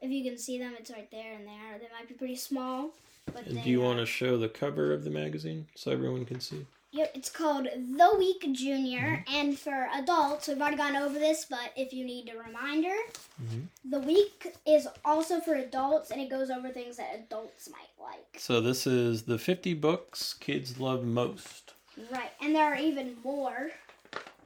If 0.00 0.10
you 0.10 0.24
can 0.28 0.36
see 0.38 0.58
them, 0.58 0.74
it's 0.78 0.90
right 0.90 1.10
there 1.10 1.34
and 1.34 1.46
there. 1.46 1.78
They 1.78 1.86
might 1.96 2.08
be 2.08 2.14
pretty 2.14 2.36
small, 2.36 2.90
but 3.26 3.46
And 3.46 3.62
do 3.62 3.70
you 3.70 3.80
are- 3.82 3.84
want 3.86 3.98
to 4.00 4.06
show 4.06 4.36
the 4.36 4.48
cover 4.48 4.92
of 4.92 5.04
the 5.04 5.10
magazine 5.10 5.68
so 5.76 5.92
everyone 5.92 6.24
can 6.24 6.40
see? 6.40 6.66
Yep, 6.94 7.12
it's 7.14 7.30
called 7.30 7.66
The 7.74 8.10
Week 8.18 8.46
Junior, 8.52 9.24
and 9.26 9.58
for 9.58 9.88
adults, 9.94 10.46
we've 10.46 10.60
already 10.60 10.76
gone 10.76 10.94
over 10.94 11.18
this, 11.18 11.46
but 11.48 11.72
if 11.74 11.90
you 11.94 12.04
need 12.04 12.30
a 12.34 12.38
reminder, 12.38 12.94
Mhm. 13.42 13.68
The 13.84 13.98
Week 14.00 14.54
is 14.66 14.86
also 15.04 15.40
for 15.40 15.54
adults, 15.54 16.10
and 16.10 16.20
it 16.20 16.28
goes 16.28 16.50
over 16.50 16.68
things 16.70 16.98
that 16.98 17.14
adults 17.14 17.68
might 17.70 17.88
like. 17.98 18.36
So 18.38 18.60
this 18.60 18.86
is 18.86 19.22
the 19.22 19.38
50 19.38 19.72
books 19.72 20.34
kids 20.34 20.78
love 20.78 21.02
most. 21.02 21.72
Right, 22.10 22.30
and 22.42 22.54
there 22.54 22.64
are 22.66 22.76
even 22.76 23.16
more. 23.24 23.72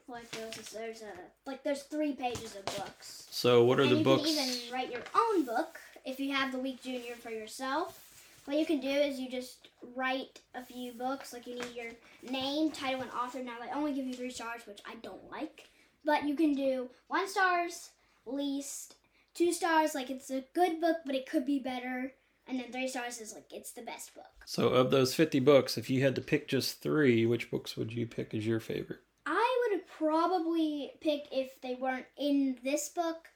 Like 0.09 0.31
there's 0.31 0.71
there's 0.71 1.03
a 1.03 1.13
like 1.47 1.65
there's 1.65 1.83
three 1.83 2.13
pages 2.13 2.55
of 2.55 2.65
books, 2.77 3.27
So 3.29 3.65
what 3.65 3.81
are 3.81 3.83
and 3.83 3.91
the 3.91 3.97
you 3.99 4.05
books? 4.05 4.23
can 4.23 4.49
even 4.49 4.73
write 4.73 4.93
your 4.93 5.03
own 5.17 5.45
book 5.45 5.81
if 6.05 6.21
you 6.21 6.33
have 6.33 6.53
The 6.53 6.59
Week 6.59 6.81
Junior 6.81 7.17
for 7.17 7.31
yourself. 7.31 8.06
What 8.47 8.59
you 8.59 8.65
can 8.65 8.79
do 8.79 8.89
is 8.89 9.19
you 9.19 9.29
just 9.29 9.69
write 9.97 10.41
a 10.55 10.65
few 10.65 10.93
books, 10.93 11.33
like 11.33 11.49
you 11.49 11.57
need 11.57 11.75
your 11.75 11.93
name, 12.31 12.71
title, 12.71 13.03
and 13.03 13.11
author. 13.11 13.43
Now 13.43 13.57
they 13.61 13.73
only 13.75 13.93
give 13.93 14.07
you 14.07 14.15
three 14.15 14.31
stars, 14.31 14.63
which 14.69 14.79
I 14.87 14.95
don't 15.03 15.29
like, 15.31 15.69
but 16.05 16.29
you 16.29 16.37
can 16.37 16.55
do 16.55 16.89
one 17.09 17.29
stars, 17.29 17.91
least, 18.25 18.95
two 19.35 19.53
stars, 19.53 19.97
like 19.97 20.11
it's 20.11 20.31
a 20.31 20.45
good 20.55 20.81
book, 20.81 20.99
but 21.05 21.17
it 21.17 21.29
could 21.29 21.45
be 21.45 21.59
better, 21.59 22.13
and 22.47 22.61
then 22.61 22.71
three 22.71 22.87
stars 22.87 23.21
is 23.21 23.35
like 23.35 23.47
it's 23.51 23.73
the 23.73 23.83
best 23.83 24.15
book. 24.15 24.25
So 24.45 24.69
of 24.69 24.93
those 24.93 25.13
50 25.13 25.41
books, 25.41 25.77
if 25.77 25.91
you 25.91 26.05
had 26.05 26.15
to 26.15 26.21
pick 26.21 26.47
just 26.47 26.81
3, 26.81 27.27
which 27.27 27.51
books 27.51 27.77
would 27.77 27.93
you 27.93 28.07
pick 28.07 28.33
as 28.33 28.47
your 28.47 28.61
favorite? 28.61 29.01
I 29.27 29.69
would 29.73 29.89
probably 29.89 30.93
pick 31.01 31.25
if 31.33 31.61
they 31.63 31.75
weren't 31.75 32.07
in 32.17 32.59
this 32.63 32.91
book, 32.91 33.27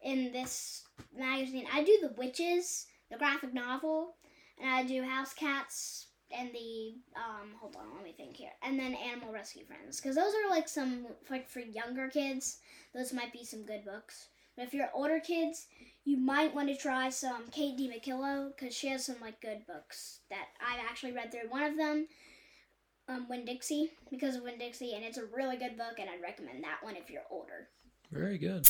in 0.00 0.30
this 0.30 0.84
magazine. 1.12 1.66
I 1.74 1.82
do 1.82 1.98
the 2.00 2.14
witches, 2.16 2.86
the 3.10 3.18
graphic 3.18 3.52
novel, 3.52 4.14
and 4.60 4.70
I 4.70 4.84
do 4.84 5.02
house 5.02 5.32
cats 5.32 6.06
and 6.36 6.50
the 6.52 6.94
um. 7.16 7.52
Hold 7.60 7.76
on, 7.76 7.94
let 7.94 8.04
me 8.04 8.12
think 8.16 8.36
here. 8.36 8.50
And 8.62 8.78
then 8.78 8.94
animal 8.94 9.32
rescue 9.32 9.64
friends, 9.64 10.00
because 10.00 10.16
those 10.16 10.32
are 10.34 10.50
like 10.50 10.68
some 10.68 11.06
like 11.30 11.48
for 11.48 11.60
younger 11.60 12.08
kids. 12.08 12.58
Those 12.94 13.12
might 13.12 13.32
be 13.32 13.44
some 13.44 13.64
good 13.64 13.84
books. 13.84 14.28
But 14.56 14.66
if 14.66 14.74
you're 14.74 14.90
older 14.92 15.20
kids, 15.20 15.66
you 16.04 16.18
might 16.18 16.54
want 16.54 16.68
to 16.68 16.76
try 16.76 17.08
some 17.08 17.48
Kate 17.50 17.78
DiCamillo 17.78 18.50
because 18.54 18.74
she 18.74 18.88
has 18.88 19.04
some 19.04 19.16
like 19.20 19.40
good 19.40 19.66
books 19.66 20.20
that 20.28 20.46
I've 20.60 20.84
actually 20.88 21.12
read 21.12 21.30
through. 21.30 21.50
One 21.50 21.62
of 21.62 21.76
them 21.76 22.06
um, 23.10 23.26
Winn 23.28 23.44
Dixie 23.44 23.90
because 24.10 24.36
of 24.36 24.42
Winn 24.42 24.58
Dixie, 24.58 24.94
and 24.94 25.04
it's 25.04 25.18
a 25.18 25.24
really 25.24 25.56
good 25.56 25.76
book, 25.76 25.98
and 25.98 26.08
I'd 26.08 26.22
recommend 26.22 26.62
that 26.64 26.82
one 26.82 26.96
if 26.96 27.10
you're 27.10 27.22
older. 27.30 27.68
Very 28.10 28.38
good. 28.38 28.66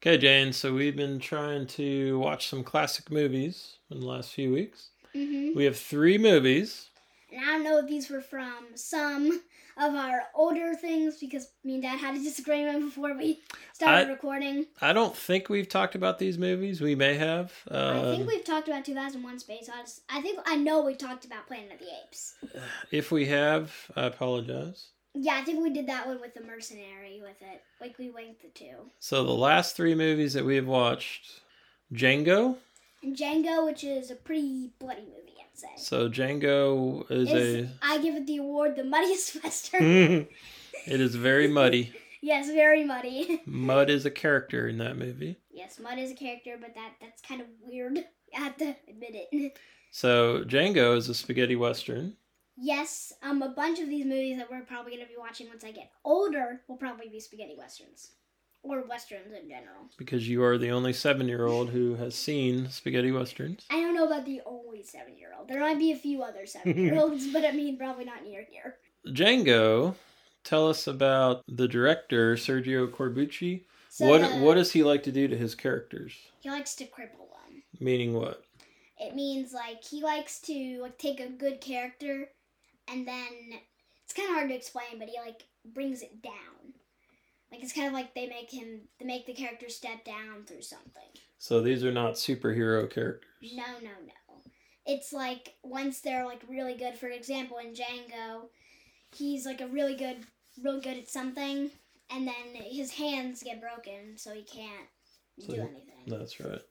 Okay, 0.00 0.16
Jane, 0.16 0.52
so 0.52 0.72
we've 0.74 0.94
been 0.96 1.18
trying 1.18 1.66
to 1.68 2.18
watch 2.20 2.48
some 2.48 2.62
classic 2.62 3.10
movies 3.10 3.78
in 3.90 3.98
the 4.00 4.06
last 4.06 4.30
few 4.32 4.52
weeks. 4.52 4.90
Mm-hmm. 5.14 5.56
We 5.56 5.64
have 5.64 5.76
three 5.76 6.18
movies. 6.18 6.90
And 7.32 7.40
I 7.44 7.52
don't 7.54 7.64
know 7.64 7.78
if 7.78 7.88
these 7.88 8.08
were 8.08 8.20
from 8.20 8.54
some 8.76 9.42
of 9.76 9.94
our 9.94 10.22
older 10.36 10.74
things 10.74 11.18
because 11.18 11.48
me 11.64 11.74
and 11.74 11.82
Dad 11.82 11.98
had 11.98 12.14
a 12.14 12.18
disagreement 12.20 12.80
before 12.84 13.16
we 13.16 13.40
started 13.72 14.06
I- 14.06 14.10
recording. 14.12 14.66
I 14.80 14.92
don't 14.92 15.16
think 15.16 15.48
we've 15.48 15.68
talked 15.68 15.96
about 15.96 16.20
these 16.20 16.38
movies. 16.38 16.80
We 16.80 16.94
may 16.94 17.14
have. 17.16 17.52
I 17.68 18.00
think 18.10 18.20
Um, 18.20 18.26
we've 18.26 18.44
talked 18.44 18.68
about 18.68 18.84
2001 18.84 19.40
Space 19.40 19.68
Odyssey. 19.68 20.02
I 20.08 20.20
think 20.20 20.38
I 20.46 20.54
know 20.54 20.82
we 20.82 20.94
talked 20.94 21.24
about 21.24 21.48
Planet 21.48 21.72
of 21.72 21.78
the 21.80 21.86
Apes. 22.06 22.34
if 22.92 23.10
we 23.10 23.26
have, 23.26 23.72
I 23.96 24.04
apologize. 24.06 24.90
Yeah, 25.20 25.34
I 25.36 25.42
think 25.42 25.60
we 25.62 25.70
did 25.70 25.88
that 25.88 26.06
one 26.06 26.20
with 26.20 26.34
the 26.34 26.42
mercenary 26.42 27.20
with 27.20 27.40
it. 27.40 27.62
Like 27.80 27.98
we 27.98 28.10
linked 28.10 28.42
the 28.42 28.48
two. 28.48 28.90
So 29.00 29.24
the 29.24 29.32
last 29.32 29.74
three 29.76 29.94
movies 29.94 30.32
that 30.34 30.44
we 30.44 30.56
have 30.56 30.66
watched 30.66 31.40
Django. 31.92 32.56
And 33.02 33.16
Django, 33.16 33.64
which 33.64 33.82
is 33.84 34.10
a 34.10 34.14
pretty 34.16 34.70
bloody 34.78 35.02
movie, 35.02 35.34
I'd 35.40 35.58
say. 35.58 35.68
So 35.76 36.08
Django 36.08 37.04
is 37.10 37.32
Is- 37.32 37.70
I 37.82 37.98
give 37.98 38.14
it 38.14 38.26
the 38.26 38.36
award 38.38 38.76
the 38.76 38.84
muddiest 38.84 39.36
western. 39.42 39.82
it 40.86 41.00
is 41.00 41.14
very 41.14 41.48
muddy. 41.48 41.92
yes, 42.22 42.46
very 42.48 42.84
muddy. 42.84 43.42
Mud 43.46 43.90
is 43.90 44.04
a 44.06 44.10
character 44.10 44.68
in 44.68 44.78
that 44.78 44.96
movie. 44.96 45.36
yes, 45.50 45.78
Mud 45.80 45.98
is 45.98 46.10
a 46.10 46.14
character, 46.14 46.56
but 46.60 46.74
that 46.74 46.92
that's 47.00 47.22
kind 47.22 47.40
of 47.40 47.46
weird. 47.62 47.98
I 48.36 48.40
have 48.40 48.56
to 48.58 48.74
admit 48.88 49.14
it. 49.32 49.58
So 49.90 50.44
Django 50.44 50.96
is 50.96 51.08
a 51.08 51.14
spaghetti 51.14 51.56
western. 51.56 52.16
Yes, 52.60 53.12
um, 53.22 53.42
a 53.42 53.48
bunch 53.48 53.78
of 53.80 53.88
these 53.88 54.04
movies 54.04 54.36
that 54.38 54.50
we're 54.50 54.62
probably 54.62 54.92
gonna 54.92 55.06
be 55.08 55.16
watching 55.18 55.48
once 55.48 55.64
I 55.64 55.72
get 55.72 55.90
older 56.04 56.60
will 56.68 56.76
probably 56.76 57.08
be 57.08 57.20
spaghetti 57.20 57.54
westerns, 57.56 58.12
or 58.62 58.82
westerns 58.88 59.32
in 59.32 59.48
general. 59.48 59.88
because 59.96 60.28
you 60.28 60.42
are 60.42 60.58
the 60.58 60.70
only 60.70 60.92
seven 60.92 61.28
year 61.28 61.46
old 61.46 61.70
who 61.70 61.94
has 61.96 62.14
seen 62.14 62.68
spaghetti 62.70 63.12
westerns. 63.12 63.64
I 63.70 63.80
don't 63.80 63.94
know 63.94 64.06
about 64.06 64.24
the 64.26 64.40
only 64.46 64.82
seven 64.82 65.16
year 65.16 65.30
old. 65.38 65.48
There 65.48 65.60
might 65.60 65.78
be 65.78 65.92
a 65.92 65.96
few 65.96 66.22
other 66.22 66.46
seven 66.54 66.76
year 66.76 66.98
olds, 66.98 67.26
but 67.32 67.44
I 67.44 67.52
mean 67.52 67.78
probably 67.78 68.04
not 68.04 68.24
near 68.24 68.44
here. 68.50 68.76
Django, 69.06 69.94
tell 70.44 70.68
us 70.68 70.86
about 70.86 71.42
the 71.48 71.68
director 71.68 72.34
Sergio 72.34 72.88
Corbucci. 72.90 73.62
So 73.90 74.06
what 74.08 74.20
the- 74.20 74.38
what 74.38 74.54
does 74.54 74.72
he 74.72 74.82
like 74.82 75.02
to 75.04 75.12
do 75.12 75.28
to 75.28 75.36
his 75.36 75.54
characters? 75.54 76.12
he 76.40 76.50
likes 76.50 76.74
to 76.76 76.84
cripple 76.84 77.28
them. 77.46 77.62
Meaning 77.80 78.14
what? 78.14 78.44
It 79.00 79.14
means 79.14 79.52
like 79.52 79.84
he 79.84 80.02
likes 80.02 80.40
to 80.42 80.78
like 80.82 80.98
take 80.98 81.20
a 81.20 81.28
good 81.28 81.60
character 81.60 82.28
and 82.90 83.06
then 83.06 83.60
it's 84.04 84.14
kind 84.14 84.28
of 84.28 84.34
hard 84.34 84.48
to 84.50 84.54
explain, 84.54 84.98
but 84.98 85.08
he 85.08 85.18
like 85.18 85.44
brings 85.74 86.02
it 86.02 86.22
down. 86.22 86.74
Like 87.50 87.62
it's 87.62 87.72
kind 87.72 87.86
of 87.86 87.92
like 87.92 88.14
they 88.14 88.26
make 88.26 88.50
him 88.50 88.80
they 88.98 89.06
make 89.06 89.26
the 89.26 89.34
character 89.34 89.68
step 89.68 90.04
down 90.04 90.44
through 90.46 90.62
something. 90.62 91.02
So 91.38 91.60
these 91.60 91.84
are 91.84 91.92
not 91.92 92.14
superhero 92.14 92.90
characters. 92.90 93.52
No, 93.54 93.64
no, 93.82 93.90
no. 94.06 94.34
It's 94.86 95.12
like 95.12 95.54
once 95.62 96.00
they're 96.00 96.24
like 96.24 96.42
really 96.48 96.74
good. 96.74 96.96
For 96.96 97.08
example, 97.08 97.58
in 97.58 97.74
Django, 97.74 98.48
he's 99.14 99.46
like 99.46 99.60
a 99.60 99.68
really 99.68 99.94
good, 99.94 100.18
really 100.62 100.80
good 100.80 100.96
at 100.96 101.08
something, 101.08 101.70
and 102.10 102.26
then 102.26 102.54
his 102.54 102.92
hands 102.92 103.42
get 103.42 103.60
broken, 103.60 104.16
so 104.16 104.32
he 104.32 104.42
can't 104.42 104.88
So 105.38 105.54
do 105.54 105.60
anything. 105.60 106.04
That's 106.06 106.40
right. 106.40 106.62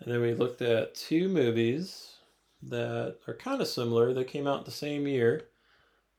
And 0.00 0.12
then 0.12 0.22
we 0.22 0.32
looked 0.32 0.62
at 0.62 0.94
two 0.94 1.28
movies 1.28 2.14
that 2.62 3.16
are 3.26 3.34
kind 3.34 3.60
of 3.60 3.68
similar. 3.68 4.12
They 4.12 4.24
came 4.24 4.46
out 4.46 4.64
the 4.64 4.70
same 4.70 5.06
year 5.06 5.48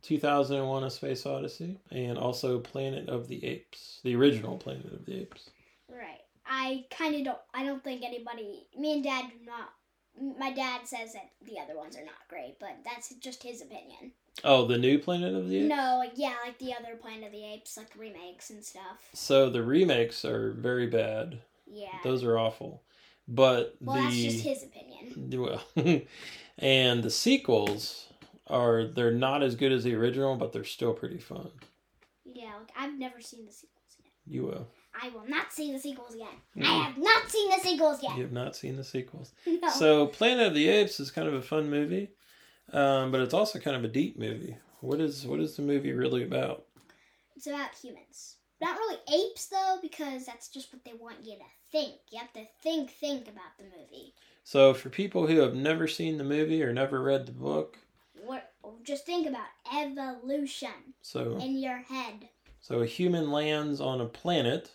2001 0.01 0.83
A 0.83 0.89
Space 0.89 1.25
Odyssey, 1.25 1.79
and 1.91 2.17
also 2.17 2.60
Planet 2.60 3.07
of 3.10 3.27
the 3.27 3.43
Apes, 3.45 4.00
the 4.03 4.15
original 4.15 4.57
Planet 4.57 4.91
of 4.91 5.05
the 5.05 5.21
Apes. 5.21 5.50
Right. 5.89 6.21
I 6.45 6.86
kind 6.89 7.15
of 7.15 7.24
don't. 7.24 7.38
I 7.53 7.63
don't 7.63 7.83
think 7.83 8.03
anybody. 8.03 8.67
Me 8.77 8.93
and 8.93 9.03
Dad 9.03 9.25
do 9.29 9.45
not. 9.45 9.69
My 10.38 10.51
dad 10.51 10.86
says 10.86 11.13
that 11.13 11.29
the 11.45 11.57
other 11.57 11.77
ones 11.77 11.95
are 11.95 12.03
not 12.03 12.27
great, 12.27 12.57
but 12.60 12.79
that's 12.83 13.13
just 13.15 13.43
his 13.43 13.62
opinion. 13.62 14.12
Oh, 14.43 14.65
the 14.65 14.77
new 14.77 15.00
Planet 15.00 15.33
of 15.33 15.48
the 15.48 15.60
Apes? 15.60 15.69
No, 15.69 16.03
yeah, 16.15 16.36
like 16.45 16.57
the 16.60 16.74
other 16.74 16.98
Planet 17.00 17.27
of 17.27 17.31
the 17.31 17.45
Apes, 17.45 17.77
like 17.77 17.95
remakes 17.98 18.50
and 18.50 18.63
stuff. 18.63 18.98
So 19.13 19.50
the 19.50 19.63
remakes 19.63 20.25
are 20.25 20.51
very 20.51 20.88
bad. 20.88 21.39
Yeah. 21.65 21.98
Those 22.03 22.24
are 22.24 22.38
awful. 22.38 22.83
But 23.33 23.77
well, 23.79 23.95
the 23.95 24.01
that's 24.03 24.15
just 24.17 24.43
his 24.43 24.63
opinion. 24.63 25.41
well, 25.75 26.01
and 26.57 27.01
the 27.01 27.09
sequels 27.09 28.07
are 28.47 28.83
they're 28.85 29.13
not 29.13 29.41
as 29.41 29.55
good 29.55 29.71
as 29.71 29.85
the 29.85 29.95
original, 29.95 30.35
but 30.35 30.51
they're 30.51 30.65
still 30.65 30.93
pretty 30.93 31.19
fun. 31.19 31.50
Yeah, 32.25 32.55
like 32.59 32.71
I've 32.75 33.00
never 33.00 33.21
seen 33.21 33.45
the 33.45 33.53
sequels 33.53 33.95
yet. 34.03 34.11
You 34.27 34.43
will. 34.43 34.67
I 35.01 35.07
will 35.09 35.25
not 35.29 35.53
see 35.53 35.71
the 35.71 35.79
sequels 35.79 36.13
yet. 36.17 36.33
Mhm. 36.57 36.65
I 36.65 36.83
have 36.83 36.97
not 36.97 37.29
seen 37.29 37.50
the 37.50 37.59
sequels 37.59 38.03
yet. 38.03 38.17
You 38.17 38.23
have 38.23 38.33
not 38.33 38.53
seen 38.57 38.75
the 38.75 38.83
sequels. 38.83 39.31
No. 39.61 39.69
So 39.69 40.07
Planet 40.07 40.47
of 40.47 40.53
the 40.53 40.67
Apes 40.67 41.00
is 41.00 41.09
kind 41.09 41.29
of 41.29 41.33
a 41.33 41.41
fun 41.41 41.69
movie, 41.69 42.09
um, 42.73 43.11
but 43.13 43.21
it's 43.21 43.33
also 43.33 43.59
kind 43.59 43.77
of 43.77 43.85
a 43.85 43.88
deep 43.88 44.19
movie. 44.19 44.57
What 44.81 45.00
is 45.00 45.25
what 45.25 45.39
is 45.39 45.55
the 45.55 45.61
movie 45.61 45.93
really 45.93 46.23
about? 46.23 46.65
it's 47.38 47.47
about 47.47 47.73
humans. 47.81 48.35
Not 48.59 48.77
really 48.77 48.97
apes 49.13 49.45
though, 49.47 49.79
because 49.81 50.25
that's 50.25 50.50
just 50.50 50.73
what 50.73 50.83
they 50.83 50.93
want 50.93 51.23
you 51.23 51.38
to 51.38 51.43
think. 51.72 51.94
You 52.12 52.20
have 52.20 52.34
to 52.34 52.46
think, 52.62 52.92
think 52.92 53.28
about 53.28 53.58
the 53.58 53.63
movie. 53.66 54.13
So 54.44 54.74
for 54.74 54.90
people 54.90 55.28
who 55.28 55.38
have 55.40 55.56
never 55.56 55.88
seen 55.88 56.18
the 56.18 56.24
movie 56.24 56.63
or 56.63 56.74
never 56.74 57.01
read 57.01 57.25
the 57.25 57.32
book, 57.32 57.78
What? 58.25 58.51
Just 58.84 59.06
think 59.06 59.28
about 59.28 59.48
evolution 59.74 60.70
so 61.01 61.38
in 61.38 61.58
your 61.58 61.78
head. 61.78 62.30
so 62.60 62.80
a 62.82 62.86
human 62.86 63.32
lands 63.32 63.80
on 63.80 64.01
a 64.01 64.06
planet, 64.06 64.72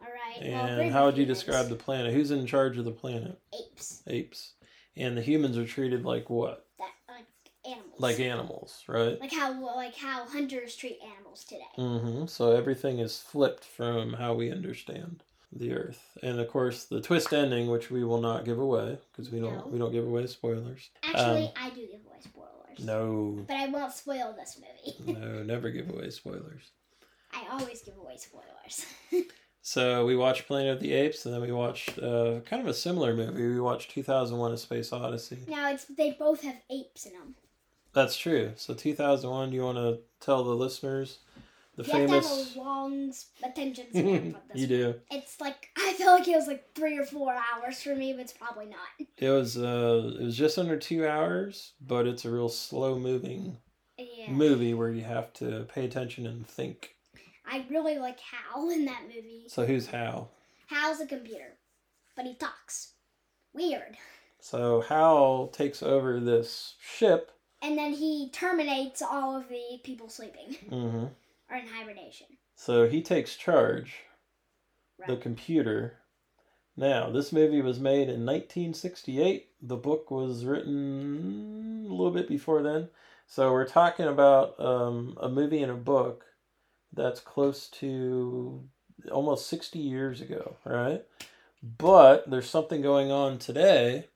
All 0.00 0.06
right. 0.06 0.40
and 0.42 0.86
we're 0.86 0.92
how 0.92 1.06
would 1.06 1.16
you 1.16 1.24
humans. 1.24 1.38
describe 1.42 1.68
the 1.68 1.74
planet? 1.76 2.12
Who's 2.12 2.30
in 2.30 2.46
charge 2.46 2.78
of 2.78 2.84
the 2.84 2.92
planet? 2.92 3.38
apes? 3.52 4.02
Apes, 4.06 4.52
and 4.96 5.16
the 5.16 5.22
humans 5.22 5.58
are 5.58 5.66
treated 5.66 6.04
like 6.04 6.30
what? 6.30 6.66
That 6.78 6.92
like 7.08 7.26
animals. 7.66 7.98
Like 8.00 8.20
animals, 8.20 8.82
right? 8.86 9.20
like 9.20 9.32
how 9.32 9.60
like 9.76 9.96
how 9.96 10.24
hunters 10.26 10.76
treat 10.76 10.98
animals 11.02 11.44
today. 11.44 11.62
hmm 11.76 12.26
So 12.26 12.52
everything 12.52 12.98
is 13.00 13.18
flipped 13.18 13.64
from 13.64 14.12
how 14.14 14.34
we 14.34 14.50
understand 14.52 15.22
the 15.56 15.72
Earth, 15.72 16.00
and 16.22 16.38
of 16.40 16.48
course 16.48 16.84
the 16.84 17.00
twist 17.00 17.32
ending, 17.32 17.68
which 17.70 17.90
we 17.90 18.04
will 18.04 18.20
not 18.20 18.44
give 18.44 18.58
away 18.58 18.98
because 19.12 19.30
we 19.30 19.40
don't 19.40 19.54
No. 19.58 19.66
we 19.66 19.78
don't 19.78 19.92
give 19.92 20.06
away 20.06 20.26
spoilers. 20.26 20.90
Actually, 21.02 21.46
Um, 21.46 21.52
I 21.56 21.70
do 21.70 21.86
give 21.86 22.00
away 22.06 22.18
spoilers. 22.22 22.78
No, 22.80 23.44
But 23.46 23.56
I 23.56 23.68
won't 23.68 23.92
spoil 23.92 24.34
this 24.36 24.58
movie. 24.58 25.18
no, 25.20 25.42
never 25.44 25.70
give 25.70 25.88
away 25.90 26.10
spoilers. 26.10 26.70
I 27.32 27.46
always 27.50 27.82
give 27.82 27.96
away 27.96 28.16
spoilers. 28.16 28.86
So 29.66 30.04
we 30.04 30.14
watched 30.14 30.46
Planet 30.46 30.74
of 30.74 30.80
the 30.80 30.92
Apes, 30.92 31.24
and 31.24 31.34
then 31.34 31.40
we 31.40 31.50
watched 31.50 31.98
uh, 31.98 32.40
kind 32.40 32.60
of 32.60 32.68
a 32.68 32.74
similar 32.74 33.14
movie. 33.16 33.46
We 33.48 33.60
watched 33.60 33.92
2001: 33.92 34.52
A 34.52 34.58
Space 34.58 34.92
Odyssey. 34.92 35.38
Now 35.48 35.70
it's 35.70 35.86
they 35.86 36.10
both 36.12 36.42
have 36.42 36.56
apes 36.68 37.06
in 37.06 37.14
them. 37.14 37.34
That's 37.94 38.14
true. 38.14 38.52
So 38.56 38.74
2001. 38.74 39.48
Do 39.48 39.56
you 39.56 39.62
want 39.62 39.78
to 39.78 40.00
tell 40.20 40.44
the 40.44 40.54
listeners 40.54 41.16
the 41.76 41.82
you 41.84 41.90
famous? 41.92 42.26
have 42.26 42.38
to 42.38 42.48
have 42.48 42.56
a 42.56 42.60
long 42.60 43.12
attention 43.42 43.86
span 43.90 44.32
for 44.32 44.40
this. 44.52 44.60
you 44.60 44.66
do. 44.66 44.94
It's 45.10 45.40
like 45.40 45.68
I 45.76 45.92
feel 45.94 46.08
like 46.08 46.28
it 46.28 46.36
was 46.36 46.46
like 46.46 46.74
three 46.74 46.98
or 46.98 47.04
four 47.04 47.34
hours 47.34 47.82
for 47.82 47.94
me, 47.94 48.12
but 48.12 48.20
it's 48.22 48.32
probably 48.32 48.66
not. 48.66 49.06
It 49.18 49.28
was 49.30 49.56
uh, 49.56 50.12
it 50.20 50.24
was 50.24 50.36
just 50.36 50.58
under 50.58 50.78
two 50.78 51.06
hours, 51.06 51.72
but 51.80 52.06
it's 52.06 52.24
a 52.24 52.30
real 52.30 52.48
slow 52.48 52.98
moving 52.98 53.58
Yeah. 53.98 54.30
movie 54.30 54.74
where 54.74 54.90
you 54.90 55.02
have 55.04 55.32
to 55.34 55.66
pay 55.72 55.84
attention 55.84 56.26
and 56.26 56.46
think. 56.46 56.96
I 57.46 57.64
really 57.70 57.98
like 57.98 58.18
Hal 58.20 58.70
in 58.70 58.84
that 58.86 59.02
movie. 59.06 59.44
So 59.48 59.66
who's 59.66 59.86
Hal? 59.88 60.30
Hal's 60.66 61.00
a 61.00 61.06
computer, 61.06 61.58
but 62.16 62.24
he 62.26 62.34
talks. 62.34 62.92
Weird. 63.52 63.96
So 64.40 64.80
Hal 64.80 65.48
takes 65.52 65.82
over 65.82 66.18
this 66.20 66.74
ship. 66.80 67.30
And 67.62 67.78
then 67.78 67.92
he 67.92 68.30
terminates 68.30 69.00
all 69.00 69.36
of 69.36 69.48
the 69.48 69.78
people 69.84 70.08
sleeping 70.08 70.54
hmm 70.68 71.04
or 71.54 71.58
in 71.58 71.66
hibernation. 71.66 72.26
So 72.54 72.88
he 72.88 73.02
takes 73.02 73.36
charge. 73.36 73.94
The 75.06 75.16
computer. 75.16 75.98
Now, 76.76 77.10
this 77.10 77.32
movie 77.32 77.60
was 77.60 77.78
made 77.78 78.08
in 78.08 78.24
1968. 78.24 79.48
The 79.60 79.76
book 79.76 80.10
was 80.10 80.44
written 80.44 81.86
a 81.86 81.92
little 81.92 82.12
bit 82.12 82.28
before 82.28 82.62
then. 82.62 82.88
So 83.26 83.52
we're 83.52 83.66
talking 83.66 84.06
about 84.06 84.58
um, 84.58 85.16
a 85.20 85.28
movie 85.28 85.62
and 85.62 85.72
a 85.72 85.76
book 85.76 86.24
that's 86.92 87.20
close 87.20 87.68
to 87.68 88.64
almost 89.10 89.48
60 89.48 89.78
years 89.78 90.20
ago, 90.20 90.56
right? 90.64 91.02
But 91.62 92.30
there's 92.30 92.48
something 92.48 92.80
going 92.80 93.10
on 93.10 93.38
today 93.38 94.08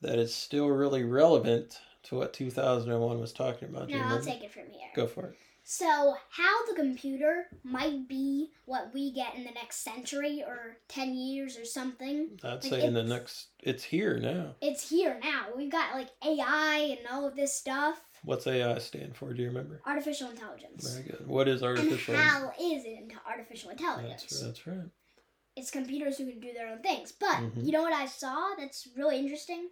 that 0.00 0.18
is 0.18 0.34
still 0.34 0.68
really 0.68 1.04
relevant 1.04 1.78
to 2.04 2.16
what 2.16 2.32
2001 2.32 3.20
was 3.20 3.32
talking 3.32 3.68
about. 3.68 3.88
Now 3.88 3.96
I'll 3.96 4.02
remember? 4.04 4.24
take 4.24 4.42
it 4.42 4.52
from 4.52 4.64
here. 4.70 4.88
Go 4.94 5.06
for 5.06 5.26
it. 5.26 5.38
So, 5.64 6.16
how 6.30 6.66
the 6.66 6.74
computer 6.74 7.46
might 7.62 8.08
be 8.08 8.50
what 8.64 8.92
we 8.92 9.12
get 9.12 9.34
in 9.36 9.44
the 9.44 9.52
next 9.52 9.84
century 9.84 10.42
or 10.46 10.76
10 10.88 11.14
years 11.14 11.56
or 11.56 11.64
something. 11.64 12.30
I'd 12.42 12.50
Like, 12.54 12.62
say 12.64 12.82
in 12.84 12.94
the 12.94 13.04
next, 13.04 13.48
it's 13.60 13.84
here 13.84 14.18
now. 14.18 14.56
It's 14.60 14.88
here 14.90 15.18
now. 15.22 15.46
We've 15.56 15.70
got 15.70 15.94
like 15.94 16.08
AI 16.24 16.96
and 16.98 17.06
all 17.10 17.26
of 17.26 17.36
this 17.36 17.54
stuff. 17.54 18.00
What's 18.24 18.46
AI 18.46 18.78
stand 18.78 19.16
for? 19.16 19.32
Do 19.32 19.42
you 19.42 19.48
remember? 19.48 19.80
Artificial 19.86 20.30
intelligence. 20.30 20.88
Very 20.88 21.04
good. 21.08 21.26
What 21.26 21.48
is 21.48 21.62
artificial? 21.62 22.14
And 22.14 22.22
HAL 22.24 22.54
is 22.60 22.84
into 22.84 23.16
artificial 23.26 23.70
That's, 23.70 23.80
intelligence. 23.80 24.40
that's 24.40 24.66
right. 24.66 24.90
It's 25.56 25.70
computers 25.70 26.18
who 26.18 26.28
can 26.30 26.40
do 26.40 26.52
their 26.52 26.68
own 26.68 26.80
things. 26.82 27.12
But 27.12 27.36
Mhm. 27.36 27.64
you 27.64 27.72
know 27.72 27.82
what 27.82 27.92
I 27.92 28.06
saw 28.06 28.54
that's 28.58 28.88
really 28.96 29.18
interesting? 29.18 29.68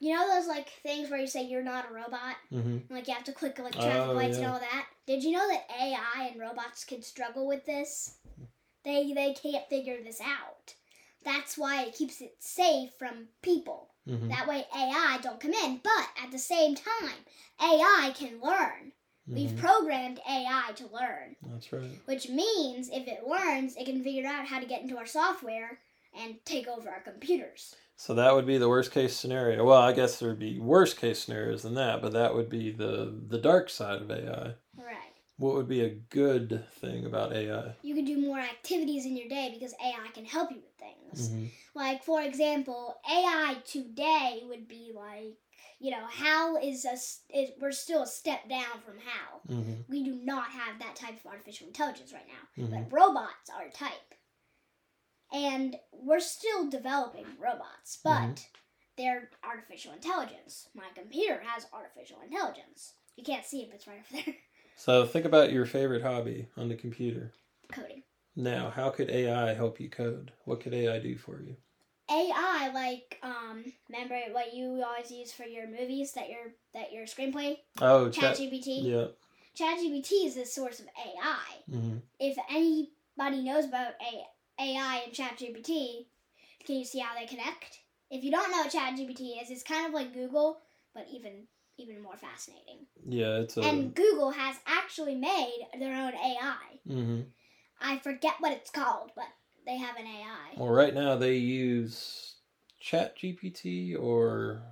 You 0.00 0.14
know 0.14 0.28
those 0.28 0.46
like 0.46 0.68
things 0.82 1.10
where 1.10 1.20
you 1.20 1.26
say 1.26 1.42
you're 1.44 1.62
not 1.62 1.90
a 1.90 1.94
robot? 1.94 2.36
hmm 2.50 2.78
Like 2.90 3.08
you 3.08 3.14
have 3.14 3.24
to 3.24 3.32
click 3.32 3.58
like 3.58 3.72
traffic 3.74 4.08
Oh, 4.10 4.14
lights 4.14 4.36
and 4.38 4.46
all 4.46 4.58
that. 4.60 4.86
Did 5.06 5.24
you 5.24 5.32
know 5.32 5.48
that 5.48 5.66
AI 5.80 6.28
and 6.30 6.40
robots 6.40 6.84
can 6.84 7.02
struggle 7.02 7.46
with 7.46 7.64
this? 7.66 8.16
They 8.84 9.12
they 9.12 9.34
can't 9.34 9.68
figure 9.68 10.02
this 10.02 10.20
out. 10.20 10.74
That's 11.24 11.58
why 11.58 11.82
it 11.84 11.94
keeps 11.94 12.20
it 12.20 12.36
safe 12.38 12.90
from 12.98 13.28
people. 13.42 13.90
hmm 14.06 14.28
That 14.28 14.46
way 14.48 14.64
AI 14.74 15.18
don't 15.22 15.40
come 15.40 15.52
in. 15.52 15.80
But 15.82 16.08
at 16.22 16.30
the 16.32 16.38
same 16.38 16.74
time, 16.74 17.24
AI 17.60 18.12
can 18.14 18.40
learn. 18.40 18.92
We've 19.28 19.50
hmm 19.50 19.56
programmed 19.56 20.20
AI 20.28 20.72
to 20.76 20.86
learn, 20.86 21.36
That's 21.42 21.72
right. 21.72 22.00
which 22.06 22.28
means 22.28 22.88
if 22.88 23.06
it 23.06 23.26
learns, 23.26 23.76
it 23.76 23.84
can 23.84 24.02
figure 24.02 24.26
out 24.26 24.46
how 24.46 24.58
to 24.60 24.66
get 24.66 24.80
into 24.82 24.96
our 24.96 25.06
software 25.06 25.80
and 26.18 26.42
take 26.44 26.66
over 26.66 26.88
our 26.88 27.00
computers. 27.00 27.74
So 28.00 28.14
that 28.14 28.32
would 28.32 28.46
be 28.46 28.58
the 28.58 28.68
worst 28.68 28.92
case 28.92 29.16
scenario. 29.16 29.64
Well, 29.64 29.82
I 29.82 29.92
guess 29.92 30.18
there'd 30.20 30.38
be 30.38 30.60
worse 30.60 30.94
case 30.94 31.18
scenarios 31.24 31.64
than 31.64 31.74
that, 31.74 32.00
but 32.00 32.12
that 32.12 32.32
would 32.32 32.48
be 32.48 32.70
the 32.70 33.12
the 33.26 33.38
dark 33.38 33.68
side 33.68 34.00
of 34.00 34.10
AI. 34.10 34.54
Right. 34.76 35.12
What 35.36 35.54
would 35.54 35.68
be 35.68 35.82
a 35.82 35.90
good 35.90 36.64
thing 36.80 37.04
about 37.06 37.32
AI? 37.32 37.74
You 37.82 37.96
can 37.96 38.04
do 38.04 38.18
more 38.20 38.38
activities 38.38 39.04
in 39.04 39.16
your 39.16 39.28
day 39.28 39.50
because 39.52 39.74
AI 39.84 40.08
can 40.14 40.24
help 40.24 40.50
you 40.52 40.58
with 40.58 40.76
things. 40.78 41.28
hmm 41.28 41.46
Like, 41.74 42.04
for 42.04 42.22
example, 42.22 42.98
AI 43.08 43.56
today 43.64 44.42
would 44.48 44.68
be 44.68 44.92
like, 44.94 45.36
you 45.80 45.90
know, 45.90 46.06
Hal 46.06 46.56
is 46.62 46.84
a, 46.84 46.92
s- 46.92 47.22
is, 47.34 47.50
we're 47.60 47.72
still 47.72 48.02
a 48.02 48.06
step 48.06 48.48
down 48.48 48.80
from 48.84 48.94
Hal. 48.98 49.40
hmm 49.62 49.72
We 49.88 50.04
do 50.04 50.14
not 50.14 50.50
have 50.50 50.78
that 50.78 50.94
type 50.96 51.18
of 51.24 51.26
artificial 51.26 51.66
intelligence 51.66 52.12
right 52.12 52.26
now. 52.28 52.64
hmm 52.64 52.70
But 52.74 52.92
robots 52.92 53.50
are 53.56 53.66
a 53.66 53.70
type. 53.72 54.14
And 55.32 55.76
we're 55.92 56.20
still 56.20 56.68
developing 56.70 57.26
robots, 57.38 57.98
but 58.02 58.12
Mhm. 58.12 58.46
they're 58.96 59.30
artificial 59.44 59.92
intelligence. 59.92 60.68
My 60.74 60.88
computer 60.94 61.40
has 61.40 61.66
artificial 61.72 62.20
intelligence. 62.20 62.94
You 63.16 63.24
can't 63.24 63.44
see 63.44 63.62
it, 63.62 63.68
but 63.68 63.76
it's 63.76 63.86
right 63.86 63.98
over 64.12 64.22
there. 64.24 64.34
So 64.76 65.04
think 65.04 65.24
about 65.24 65.50
your 65.50 65.66
favorite 65.66 66.02
hobby 66.02 66.46
on 66.56 66.68
the 66.68 66.76
computer. 66.76 67.32
Coding. 67.72 68.04
Now, 68.36 68.70
how 68.70 68.90
could 68.90 69.10
AI 69.10 69.52
help 69.54 69.80
you 69.80 69.90
code? 69.90 70.30
What 70.44 70.60
could 70.60 70.72
AI 70.72 71.00
do 71.00 71.18
for 71.18 71.42
you? 71.42 71.56
AI, 72.08 72.70
like, 72.72 73.18
um, 73.24 73.64
remember 73.88 74.18
what 74.32 74.54
you 74.54 74.82
always 74.82 75.10
use 75.10 75.32
for 75.32 75.42
your 75.42 75.66
movies 75.66 76.12
that 76.12 76.30
your 76.30 76.54
that 76.74 76.92
your 76.92 77.06
screenplay? 77.06 77.58
Oh, 77.80 78.08
chat. 78.08 78.36
ChatGPT. 78.36 78.84
Yeah. 78.84 79.08
ChatGPT 79.58 80.26
is 80.26 80.36
the 80.36 80.46
source 80.46 80.78
of 80.80 80.86
AI. 80.96 81.38
hmm 81.68 81.98
If 82.20 82.38
anybody 82.48 83.42
knows 83.42 83.64
about 83.64 83.94
A- 84.00 84.26
AI 84.58 85.02
and 85.04 85.12
ChatGPT, 85.12 86.06
can 86.64 86.76
you 86.76 86.84
see 86.84 86.98
how 86.98 87.14
they 87.14 87.26
connect? 87.26 87.80
If 88.10 88.24
you 88.24 88.30
don't 88.30 88.50
know 88.50 88.58
what 88.58 88.72
ChatGPT 88.72 89.42
is, 89.42 89.50
it's 89.50 89.62
kind 89.62 89.86
of 89.86 89.92
like 89.92 90.14
Google, 90.14 90.58
but 90.94 91.06
even 91.10 91.46
even 91.78 92.02
more 92.02 92.16
fascinating. 92.16 92.86
Yeah, 93.06 93.38
it's 93.38 93.56
a. 93.56 93.62
And 93.62 93.94
Google 93.94 94.30
has 94.30 94.56
actually 94.66 95.14
made 95.14 95.66
their 95.78 95.94
own 95.94 96.14
AI. 96.14 96.80
Mm-hmm. 96.88 97.20
I 97.80 97.98
forget 97.98 98.34
what 98.40 98.52
it's 98.52 98.70
called, 98.70 99.12
but 99.14 99.28
they 99.64 99.76
have 99.76 99.96
an 99.96 100.06
AI. 100.06 100.56
Well, 100.56 100.70
right 100.70 100.94
now 100.94 101.16
they 101.16 101.36
use 101.36 102.34
ChatGPT 102.82 103.98
or 103.98 104.62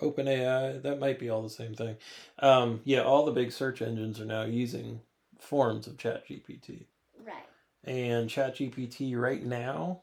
OpenAI. 0.00 0.82
That 0.82 0.98
might 0.98 1.18
be 1.18 1.28
all 1.28 1.42
the 1.42 1.50
same 1.50 1.74
thing. 1.74 1.96
Um, 2.38 2.80
yeah, 2.84 3.02
all 3.02 3.24
the 3.24 3.32
big 3.32 3.52
search 3.52 3.82
engines 3.82 4.20
are 4.20 4.24
now 4.24 4.44
using 4.44 5.00
forms 5.38 5.86
of 5.86 5.96
ChatGPT. 5.96 6.86
And 7.86 8.28
ChatGPT 8.30 9.16
right 9.18 9.42
now 9.42 10.02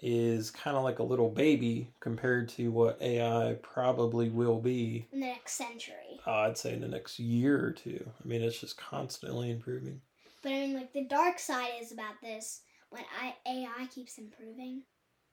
is 0.00 0.50
kind 0.50 0.76
of 0.76 0.82
like 0.82 0.98
a 0.98 1.02
little 1.04 1.28
baby 1.30 1.92
compared 2.00 2.48
to 2.50 2.70
what 2.70 3.00
AI 3.00 3.56
probably 3.62 4.30
will 4.30 4.60
be, 4.60 5.06
In 5.12 5.20
the 5.20 5.26
next 5.26 5.52
century. 5.52 6.20
uh, 6.26 6.30
I'd 6.40 6.58
say, 6.58 6.72
in 6.72 6.80
the 6.80 6.88
next 6.88 7.18
year 7.18 7.64
or 7.64 7.70
two. 7.70 8.04
I 8.22 8.26
mean, 8.26 8.42
it's 8.42 8.58
just 8.58 8.76
constantly 8.76 9.50
improving. 9.50 10.00
But 10.42 10.50
I 10.50 10.54
mean, 10.54 10.74
like 10.74 10.92
the 10.92 11.04
dark 11.04 11.38
side 11.38 11.70
is 11.80 11.92
about 11.92 12.20
this. 12.22 12.62
When 12.90 13.04
I, 13.22 13.34
AI 13.48 13.86
keeps 13.94 14.18
improving, 14.18 14.82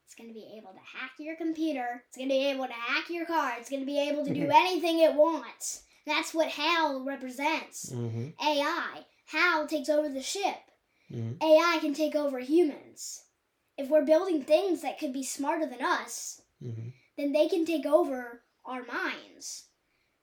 it's 0.06 0.16
going 0.16 0.30
to 0.30 0.34
be 0.34 0.54
able 0.58 0.72
to 0.72 0.98
hack 1.00 1.12
your 1.20 1.36
computer. 1.36 2.04
It's 2.08 2.18
going 2.18 2.30
to 2.30 2.34
be 2.36 2.46
able 2.48 2.66
to 2.68 2.74
hack 2.74 3.10
your 3.10 3.26
car. 3.26 3.54
It's 3.60 3.70
going 3.70 3.82
to 3.82 3.86
be 3.88 4.00
able 4.10 4.24
to 4.26 4.34
do 4.34 4.50
anything 4.54 5.00
it 5.00 5.16
wants. 5.16 5.84
That's 6.06 6.34
what 6.34 6.50
HAL 6.50 7.04
represents. 7.06 7.92
hmm 7.92 8.28
AI. 8.44 9.06
HAL 9.28 9.68
takes 9.68 9.90
over 9.90 10.10
the 10.10 10.22
ship. 10.22 10.58
Hmm 11.12 11.34
AI 11.42 11.78
can 11.82 11.94
take 11.94 12.16
over 12.16 12.40
humans. 12.40 13.24
If 13.78 13.90
we're 13.90 14.06
building 14.06 14.44
things 14.44 14.82
that 14.82 15.00
could 15.00 15.14
be 15.14 15.24
smarter 15.24 15.66
than 15.66 15.82
us, 15.82 16.42
hmm 16.62 16.90
then 17.18 17.34
they 17.34 17.50
can 17.50 17.66
take 17.66 17.86
over 17.86 18.44
our 18.66 18.84
minds. 18.86 19.66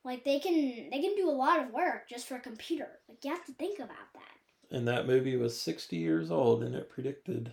Like 0.04 0.24
they 0.24 0.38
can 0.38 0.90
they 0.90 1.00
can 1.02 1.16
do 1.16 1.28
a 1.28 1.32
lot 1.32 1.60
of 1.60 1.72
work 1.72 2.08
just 2.08 2.26
for 2.26 2.36
a 2.36 2.40
computer. 2.40 3.00
Like 3.08 3.24
you 3.24 3.30
have 3.30 3.44
to 3.46 3.52
think 3.52 3.78
about 3.78 4.12
that. 4.14 4.76
And 4.76 4.86
that 4.88 5.06
movie 5.06 5.36
was 5.36 5.60
60 5.60 5.96
years 5.96 6.30
old 6.30 6.62
and 6.62 6.74
it 6.74 6.90
predicted 6.90 7.52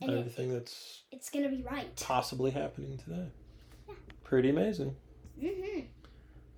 And 0.00 0.10
it, 0.12 0.18
everything 0.18 0.52
that's 0.52 1.02
it's 1.10 1.30
gonna 1.30 1.48
be 1.48 1.62
right. 1.62 1.94
possibly 1.96 2.50
happening 2.50 2.98
today. 2.98 3.28
Yeah. 3.88 3.94
Pretty 4.24 4.50
amazing. 4.50 4.96
hmm 5.40 5.80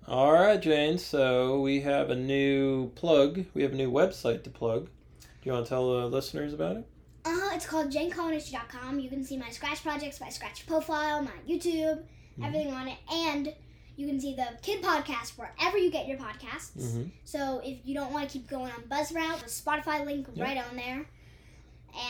All 0.07 0.33
right, 0.33 0.59
Jane. 0.61 0.97
So 0.97 1.61
we 1.61 1.81
have 1.81 2.09
a 2.09 2.15
new 2.15 2.89
plug. 2.95 3.45
We 3.53 3.63
have 3.63 3.73
a 3.73 3.75
new 3.75 3.91
website 3.91 4.43
to 4.43 4.49
plug. 4.49 4.89
You 5.49 5.53
want 5.53 5.65
to 5.65 5.69
tell 5.69 5.99
the 6.01 6.05
listeners 6.05 6.53
about 6.53 6.77
it? 6.77 6.87
Uh, 7.25 7.31
huh. 7.33 7.55
it's 7.55 7.65
called 7.65 7.89
janecolonish.com. 7.91 8.99
You 8.99 9.09
can 9.09 9.23
see 9.23 9.35
my 9.35 9.49
scratch 9.49 9.81
projects, 9.81 10.21
my 10.21 10.29
scratch 10.29 10.67
profile, 10.67 11.23
my 11.23 11.31
YouTube, 11.49 12.03
Mhm. 12.37 12.45
everything 12.45 12.71
on 12.71 12.87
it, 12.87 12.99
and 13.11 13.55
you 13.95 14.05
can 14.05 14.21
see 14.21 14.35
the 14.35 14.45
kid 14.61 14.83
podcast 14.83 15.39
wherever 15.39 15.75
you 15.75 15.89
get 15.89 16.07
your 16.07 16.19
podcasts. 16.19 16.77
Mm-hmm. 16.77 17.03
So 17.23 17.61
if 17.65 17.79
you 17.83 17.95
don't 17.95 18.13
want 18.13 18.29
to 18.29 18.37
keep 18.37 18.47
going 18.47 18.71
on 18.71 18.83
Buzzsprout, 18.83 19.39
the 19.39 19.45
Spotify 19.49 20.05
link 20.05 20.27
Yep. 20.35 20.45
right 20.47 20.57
on 20.69 20.75
there, 20.75 21.09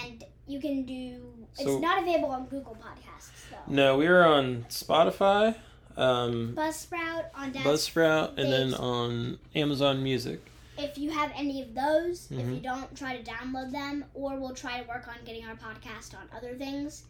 and 0.04 0.22
you 0.46 0.60
can 0.60 0.84
do. 0.84 1.22
So- 1.54 1.64
it's 1.76 1.82
not 1.82 2.02
available 2.04 2.32
on 2.32 2.46
Google 2.48 2.76
Podcasts 2.76 3.32
though. 3.52 3.74
No, 3.74 3.98
we're 3.98 4.22
on 4.22 4.66
Spotify, 4.68 5.56
um, 5.96 6.56
Buzzsprout 6.58 7.28
on 7.34 7.54
Dad's 7.54 7.66
Buzzsprout, 7.66 8.38
and 8.38 8.52
then 8.52 8.74
on 8.74 9.40
Amazon 9.56 10.04
Music. 10.04 10.46
If 10.80 10.98
you 10.98 11.12
have 11.12 11.32
any 11.36 11.62
of 11.62 11.74
those, 11.76 12.32
if 12.32 12.38
Mhm. 12.46 12.56
you 12.56 12.62
don't, 12.62 12.96
try 12.96 13.18
to 13.18 13.24
download 13.24 13.72
them, 13.72 14.06
or 14.14 14.40
we'll 14.40 14.56
try 14.56 14.82
to 14.82 14.88
work 14.88 15.08
on 15.08 15.16
getting 15.26 15.46
our 15.46 15.56
podcast 15.56 16.14
on 16.16 16.28
other 16.36 16.56
things. 16.56 17.04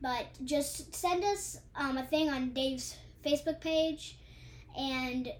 But 0.00 0.26
just 0.44 0.94
send 0.94 1.24
us 1.24 1.58
um, 1.74 1.98
a 1.98 2.04
thing 2.04 2.30
on 2.30 2.50
Dave's 2.50 2.96
Facebook 3.24 3.60
page 3.60 4.16
and 4.76 5.32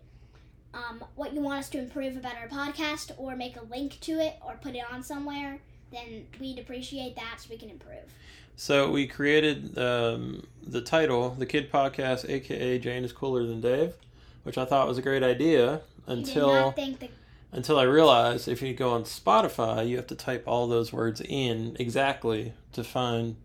um, 0.75 1.03
what 1.15 1.33
you 1.33 1.41
want 1.41 1.61
us 1.61 1.69
to 1.71 1.79
improve 1.79 2.17
about 2.17 2.35
our 2.37 2.49
podcast, 2.49 3.13
or 3.17 3.35
make 3.37 3.57
a 3.57 3.63
link 3.65 3.99
to 4.01 4.21
it, 4.21 4.37
or 4.45 4.55
put 4.61 4.75
it 4.75 4.83
on 4.93 5.03
somewhere. 5.03 5.61
Then 5.91 6.27
we'd 6.39 6.59
appreciate 6.59 7.17
that 7.17 7.37
so 7.41 7.49
we 7.51 7.57
can 7.57 7.71
improve. 7.71 8.13
So 8.57 8.91
we 8.91 9.07
created 9.07 9.79
um, 9.79 10.47
the 10.67 10.81
title, 10.83 11.31
the 11.31 11.47
Kid 11.47 11.73
Podcast, 11.73 12.29
aka 12.29 12.79
Jane 12.79 13.05
is 13.05 13.13
cooler 13.13 13.47
than 13.47 13.61
Dave, 13.61 13.95
which 14.43 14.59
I 14.59 14.65
thought 14.67 14.87
was 14.89 14.99
a 14.99 15.03
great 15.03 15.23
idea 15.23 15.81
until 16.07 16.73
think 16.73 16.99
that 16.99 17.11
until 17.53 17.79
I 17.79 17.85
realized 17.85 18.49
if 18.49 18.61
you 18.63 18.75
go 18.75 18.91
on 18.91 19.05
Spotify, 19.05 19.89
you 19.89 19.97
have 19.97 20.07
to 20.09 20.15
type 20.15 20.45
all 20.47 20.67
those 20.67 20.93
words 20.93 21.21
in 21.21 21.77
exactly 21.81 22.53
to 22.73 22.85
find 22.85 23.37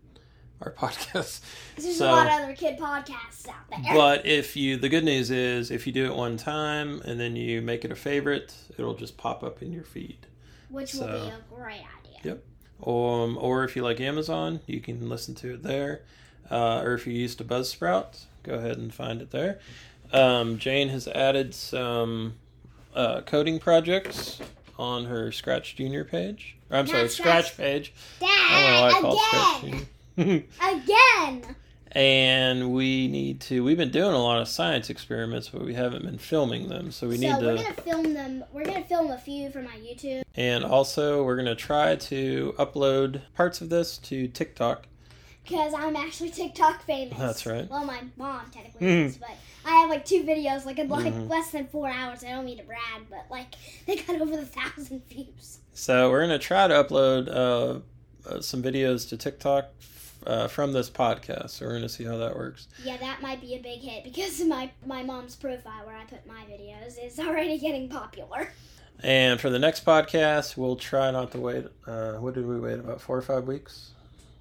our 0.60 0.72
podcast. 0.78 1.40
there's 1.76 1.96
So- 1.98 2.06
a 2.06 2.12
lot 2.12 2.26
of 2.26 2.32
other 2.32 2.54
kid 2.54 2.78
podcasts 2.78 3.48
out 3.48 3.68
there. 3.70 3.94
But 3.94 4.24
if 4.26 4.56
you, 4.56 4.76
the 4.76 4.88
good 4.88 5.04
news 5.04 5.30
is, 5.30 5.70
if 5.70 5.86
you 5.86 5.92
do 5.92 6.06
it 6.06 6.14
one 6.16 6.36
time 6.36 7.00
and 7.04 7.18
then 7.18 7.36
you 7.36 7.60
make 7.62 7.84
it 7.84 7.90
a 7.90 7.96
favorite, 7.96 8.54
it'll 8.78 8.94
just 8.94 9.16
pop 9.16 9.42
up 9.42 9.62
in 9.62 9.72
your 9.72 9.84
feed. 9.84 10.26
which 10.70 10.94
will 10.94 11.06
be 11.06 11.12
a 11.12 11.40
great 11.54 11.82
idea. 11.98 12.20
Yep. 12.22 12.44
Um, 12.86 13.38
or 13.40 13.64
if 13.64 13.76
you 13.76 13.82
like 13.82 14.00
Amazon, 14.00 14.60
you 14.66 14.80
can 14.80 15.08
listen 15.08 15.34
to 15.36 15.54
it 15.54 15.62
there. 15.62 16.02
Uh, 16.50 16.80
or 16.84 16.94
if 16.94 17.06
you 17.06 17.12
used 17.14 17.38
to 17.38 17.44
Buzzsprout, 17.44 18.24
go 18.42 18.54
ahead 18.54 18.76
and 18.76 18.92
find 18.92 19.22
it 19.22 19.30
there. 19.30 19.58
Um, 20.12 20.58
Jane 20.58 20.90
has 20.90 21.08
added 21.08 21.54
some 21.54 22.34
uh, 22.94 23.20
coding 23.22 23.58
projects 23.58 24.40
on 24.78 25.04
her 25.06 25.30
Scratch 25.32 25.76
Junior 25.76 26.04
page. 26.04 26.56
Or, 26.70 26.78
I'm 26.78 26.84
Not 26.86 26.92
sorry, 26.92 27.08
Scratch- 27.08 27.52
Scratch 27.52 27.56
page. 27.56 27.92
I 28.22 28.60
don't 28.62 28.72
know 28.72 28.80
why 28.82 28.88
I 28.88 28.92
Dad, 28.92 29.00
call 29.02 29.18
Scratch 29.18 29.62
again, 29.62 29.86
Junior. 30.16 30.44
again. 31.42 31.56
and 31.92 32.72
we 32.72 33.06
need 33.08 33.40
to. 33.42 33.62
We've 33.64 33.76
been 33.76 33.90
doing 33.90 34.14
a 34.14 34.18
lot 34.22 34.40
of 34.40 34.48
science 34.48 34.90
experiments, 34.90 35.48
but 35.48 35.62
we 35.64 35.74
haven't 35.74 36.04
been 36.04 36.18
filming 36.18 36.68
them. 36.68 36.90
So 36.90 37.08
we 37.08 37.16
so 37.16 37.20
need 37.38 37.44
we're 37.44 37.56
gonna 37.56 37.72
film 37.74 38.14
them. 38.14 38.44
We're 38.52 38.64
gonna 38.64 38.84
film 38.84 39.10
a 39.10 39.18
few 39.18 39.50
for 39.50 39.62
my 39.62 39.76
YouTube. 39.76 40.22
And 40.36 40.64
also, 40.64 41.22
we're 41.24 41.36
gonna 41.36 41.54
try 41.54 41.94
to 41.96 42.54
upload 42.58 43.20
parts 43.34 43.60
of 43.60 43.68
this 43.68 43.98
to 43.98 44.26
TikTok. 44.28 44.86
Because 45.44 45.74
I'm 45.74 45.94
actually 45.94 46.30
TikTok 46.30 46.82
famous. 46.84 47.18
That's 47.18 47.46
right. 47.46 47.68
Well, 47.70 47.84
my 47.84 48.00
mom 48.16 48.50
technically 48.50 48.86
Mhm. 48.86 49.04
is, 49.06 49.18
but 49.18 49.30
I 49.64 49.76
have 49.80 49.90
like 49.90 50.04
two 50.06 50.22
videos, 50.24 50.64
like 50.64 50.78
in 50.78 50.88
like 50.88 51.12
Mhm. 51.12 51.28
less 51.28 51.50
than 51.52 51.66
four 51.66 51.88
hours. 51.88 52.24
I 52.24 52.30
don't 52.30 52.44
mean 52.46 52.56
to 52.58 52.64
brag, 52.64 53.08
but 53.10 53.26
like 53.30 53.54
they 53.86 53.96
got 53.96 54.20
over 54.20 54.36
the 54.36 54.46
thousand 54.46 55.06
views. 55.08 55.58
So 55.74 56.10
we're 56.10 56.20
gonna 56.22 56.38
try 56.38 56.66
to 56.68 56.74
upload 56.74 57.28
uh, 57.28 57.80
uh, 58.28 58.40
some 58.40 58.62
videos 58.62 59.06
to 59.10 59.16
TikTok 59.18 59.66
uh, 60.26 60.48
from 60.48 60.72
this 60.72 60.88
podcast. 60.88 61.50
So 61.50 61.66
we're 61.66 61.74
gonna 61.74 61.88
see 61.90 62.04
how 62.04 62.16
that 62.16 62.34
works. 62.36 62.66
Yeah, 62.82 62.96
that 62.96 63.20
might 63.20 63.40
be 63.42 63.54
a 63.54 63.58
big 63.58 63.80
hit 63.80 64.04
because 64.04 64.40
my 64.44 64.70
my 64.86 65.02
mom's 65.02 65.36
profile 65.36 65.84
where 65.84 65.96
I 65.96 66.04
put 66.04 66.26
my 66.26 66.44
videos 66.50 66.94
is 67.04 67.18
already 67.18 67.58
getting 67.58 67.88
popular. 67.90 68.50
And 69.02 69.38
for 69.38 69.50
the 69.50 69.58
next 69.58 69.84
podcast, 69.84 70.56
we'll 70.56 70.76
try 70.76 71.10
not 71.10 71.32
to 71.32 71.38
wait. 71.40 71.66
Uh, 71.86 72.12
what 72.14 72.32
did 72.32 72.46
we 72.46 72.58
wait? 72.58 72.78
About 72.78 73.02
four 73.02 73.18
or 73.18 73.22
five 73.22 73.46
weeks 73.46 73.90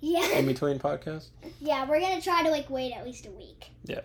in 0.03 0.45
between 0.45 0.79
podcasts. 0.79 1.27
yeah, 1.61 1.87
we're 1.87 1.99
gonna 1.99 2.21
try 2.21 2.43
to 2.43 2.49
like 2.49 2.69
wait 2.69 2.91
at 2.93 3.05
least 3.05 3.25
a 3.25 3.31
week. 3.31 3.67
Yeah, 3.85 4.01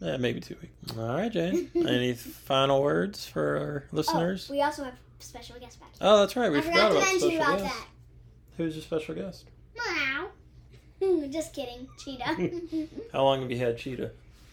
Yeah, 0.00 0.16
maybe 0.16 0.40
two 0.40 0.56
weeks. 0.62 0.96
All 0.98 1.06
right, 1.16 1.30
Jane. 1.30 1.70
Any 1.74 2.14
final 2.14 2.82
words 2.82 3.26
for 3.26 3.58
our 3.58 3.84
listeners? 3.92 4.48
Oh, 4.50 4.54
we 4.54 4.62
also 4.62 4.84
have 4.84 4.94
special 5.18 5.58
guest 5.58 5.78
back. 5.80 5.90
Oh, 6.00 6.18
that's 6.20 6.36
right. 6.36 6.50
We 6.50 6.58
I 6.58 6.62
forgot 6.62 6.88
to 6.90 6.96
about 6.96 7.04
mention 7.04 7.30
special 7.30 7.36
about 7.36 7.58
guest. 7.60 7.74
Who's 8.56 8.74
your 8.76 8.82
special 8.82 9.14
guest? 9.14 9.44
that. 9.76 10.26
Meow. 11.00 11.28
Just 11.30 11.52
kidding, 11.54 11.86
cheetah. 11.98 12.88
How 13.12 13.22
long 13.24 13.42
have 13.42 13.50
you 13.50 13.58
had 13.58 13.76
Cheetah? 13.78 14.12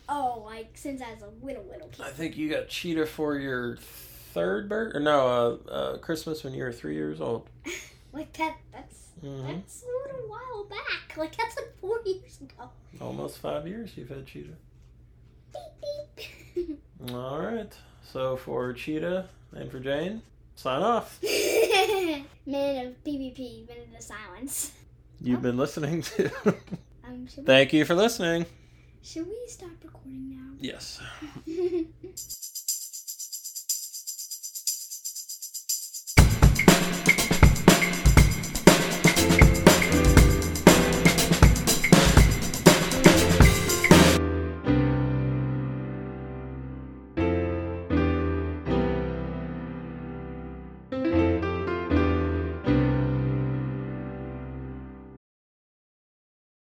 oh, 0.10 0.43
like 0.46 0.69
since 0.74 1.02
I 1.02 1.13
was 1.13 1.22
a 1.24 1.46
little 1.46 1.63
little 1.63 1.88
kid. 1.88 2.06
I 2.06 2.10
think 2.10 2.36
you 2.36 2.50
got 2.50 2.67
Cheetah 2.67 3.06
for 3.06 3.38
your 3.38 3.78
third 3.78 4.67
birth, 4.67 4.93
or 4.96 5.00
no, 5.00 5.60
uh, 5.67 5.72
uh, 5.72 5.98
Christmas 6.00 6.43
when 6.43 6.54
you 6.54 6.63
were 6.63 6.74
three 6.74 6.96
years 6.96 7.22
old. 7.22 7.50
Like 8.12 8.34
that. 8.34 8.58
That's 8.74 9.03
hmm 9.23 9.47
that's 9.47 9.83
a 9.83 9.86
little 10.09 10.29
while 10.29 10.65
back. 10.65 11.17
Like 11.17 11.36
that's 11.36 11.55
like 11.55 11.75
four 11.79 11.99
years 12.05 12.39
ago. 12.41 12.69
Almost 13.01 13.38
five 13.39 13.67
years 13.67 13.91
you've 13.95 14.09
had 14.09 14.25
Cheetah. 14.25 14.57
Beep 15.53 16.19
beep. 16.55 16.79
All 17.13 17.39
right. 17.39 17.73
So 18.12 18.36
for 18.36 18.73
Cheetah 18.73 19.29
and 19.55 19.71
for 19.71 19.79
Jane, 19.79 20.21
sign 20.55 20.81
off. 20.81 21.19
Minute 21.23 22.88
of 22.88 23.03
PvP. 23.03 23.67
Minute 23.67 23.89
of 23.97 24.03
silence. 24.03 24.71
You've 25.21 25.41
been 25.41 25.57
listening 25.57 26.01
to. 26.03 26.31
Um, 27.05 27.27
should, 27.27 27.39
we, 27.39 27.43
Thank 27.43 27.73
you 27.73 27.83
for 27.83 27.95
listening. 27.95 28.45
should 29.01 29.27
we 29.27 29.38
stop 29.47 29.71
recording 29.83 30.29
now? 30.29 30.53
Yes. 30.57 31.01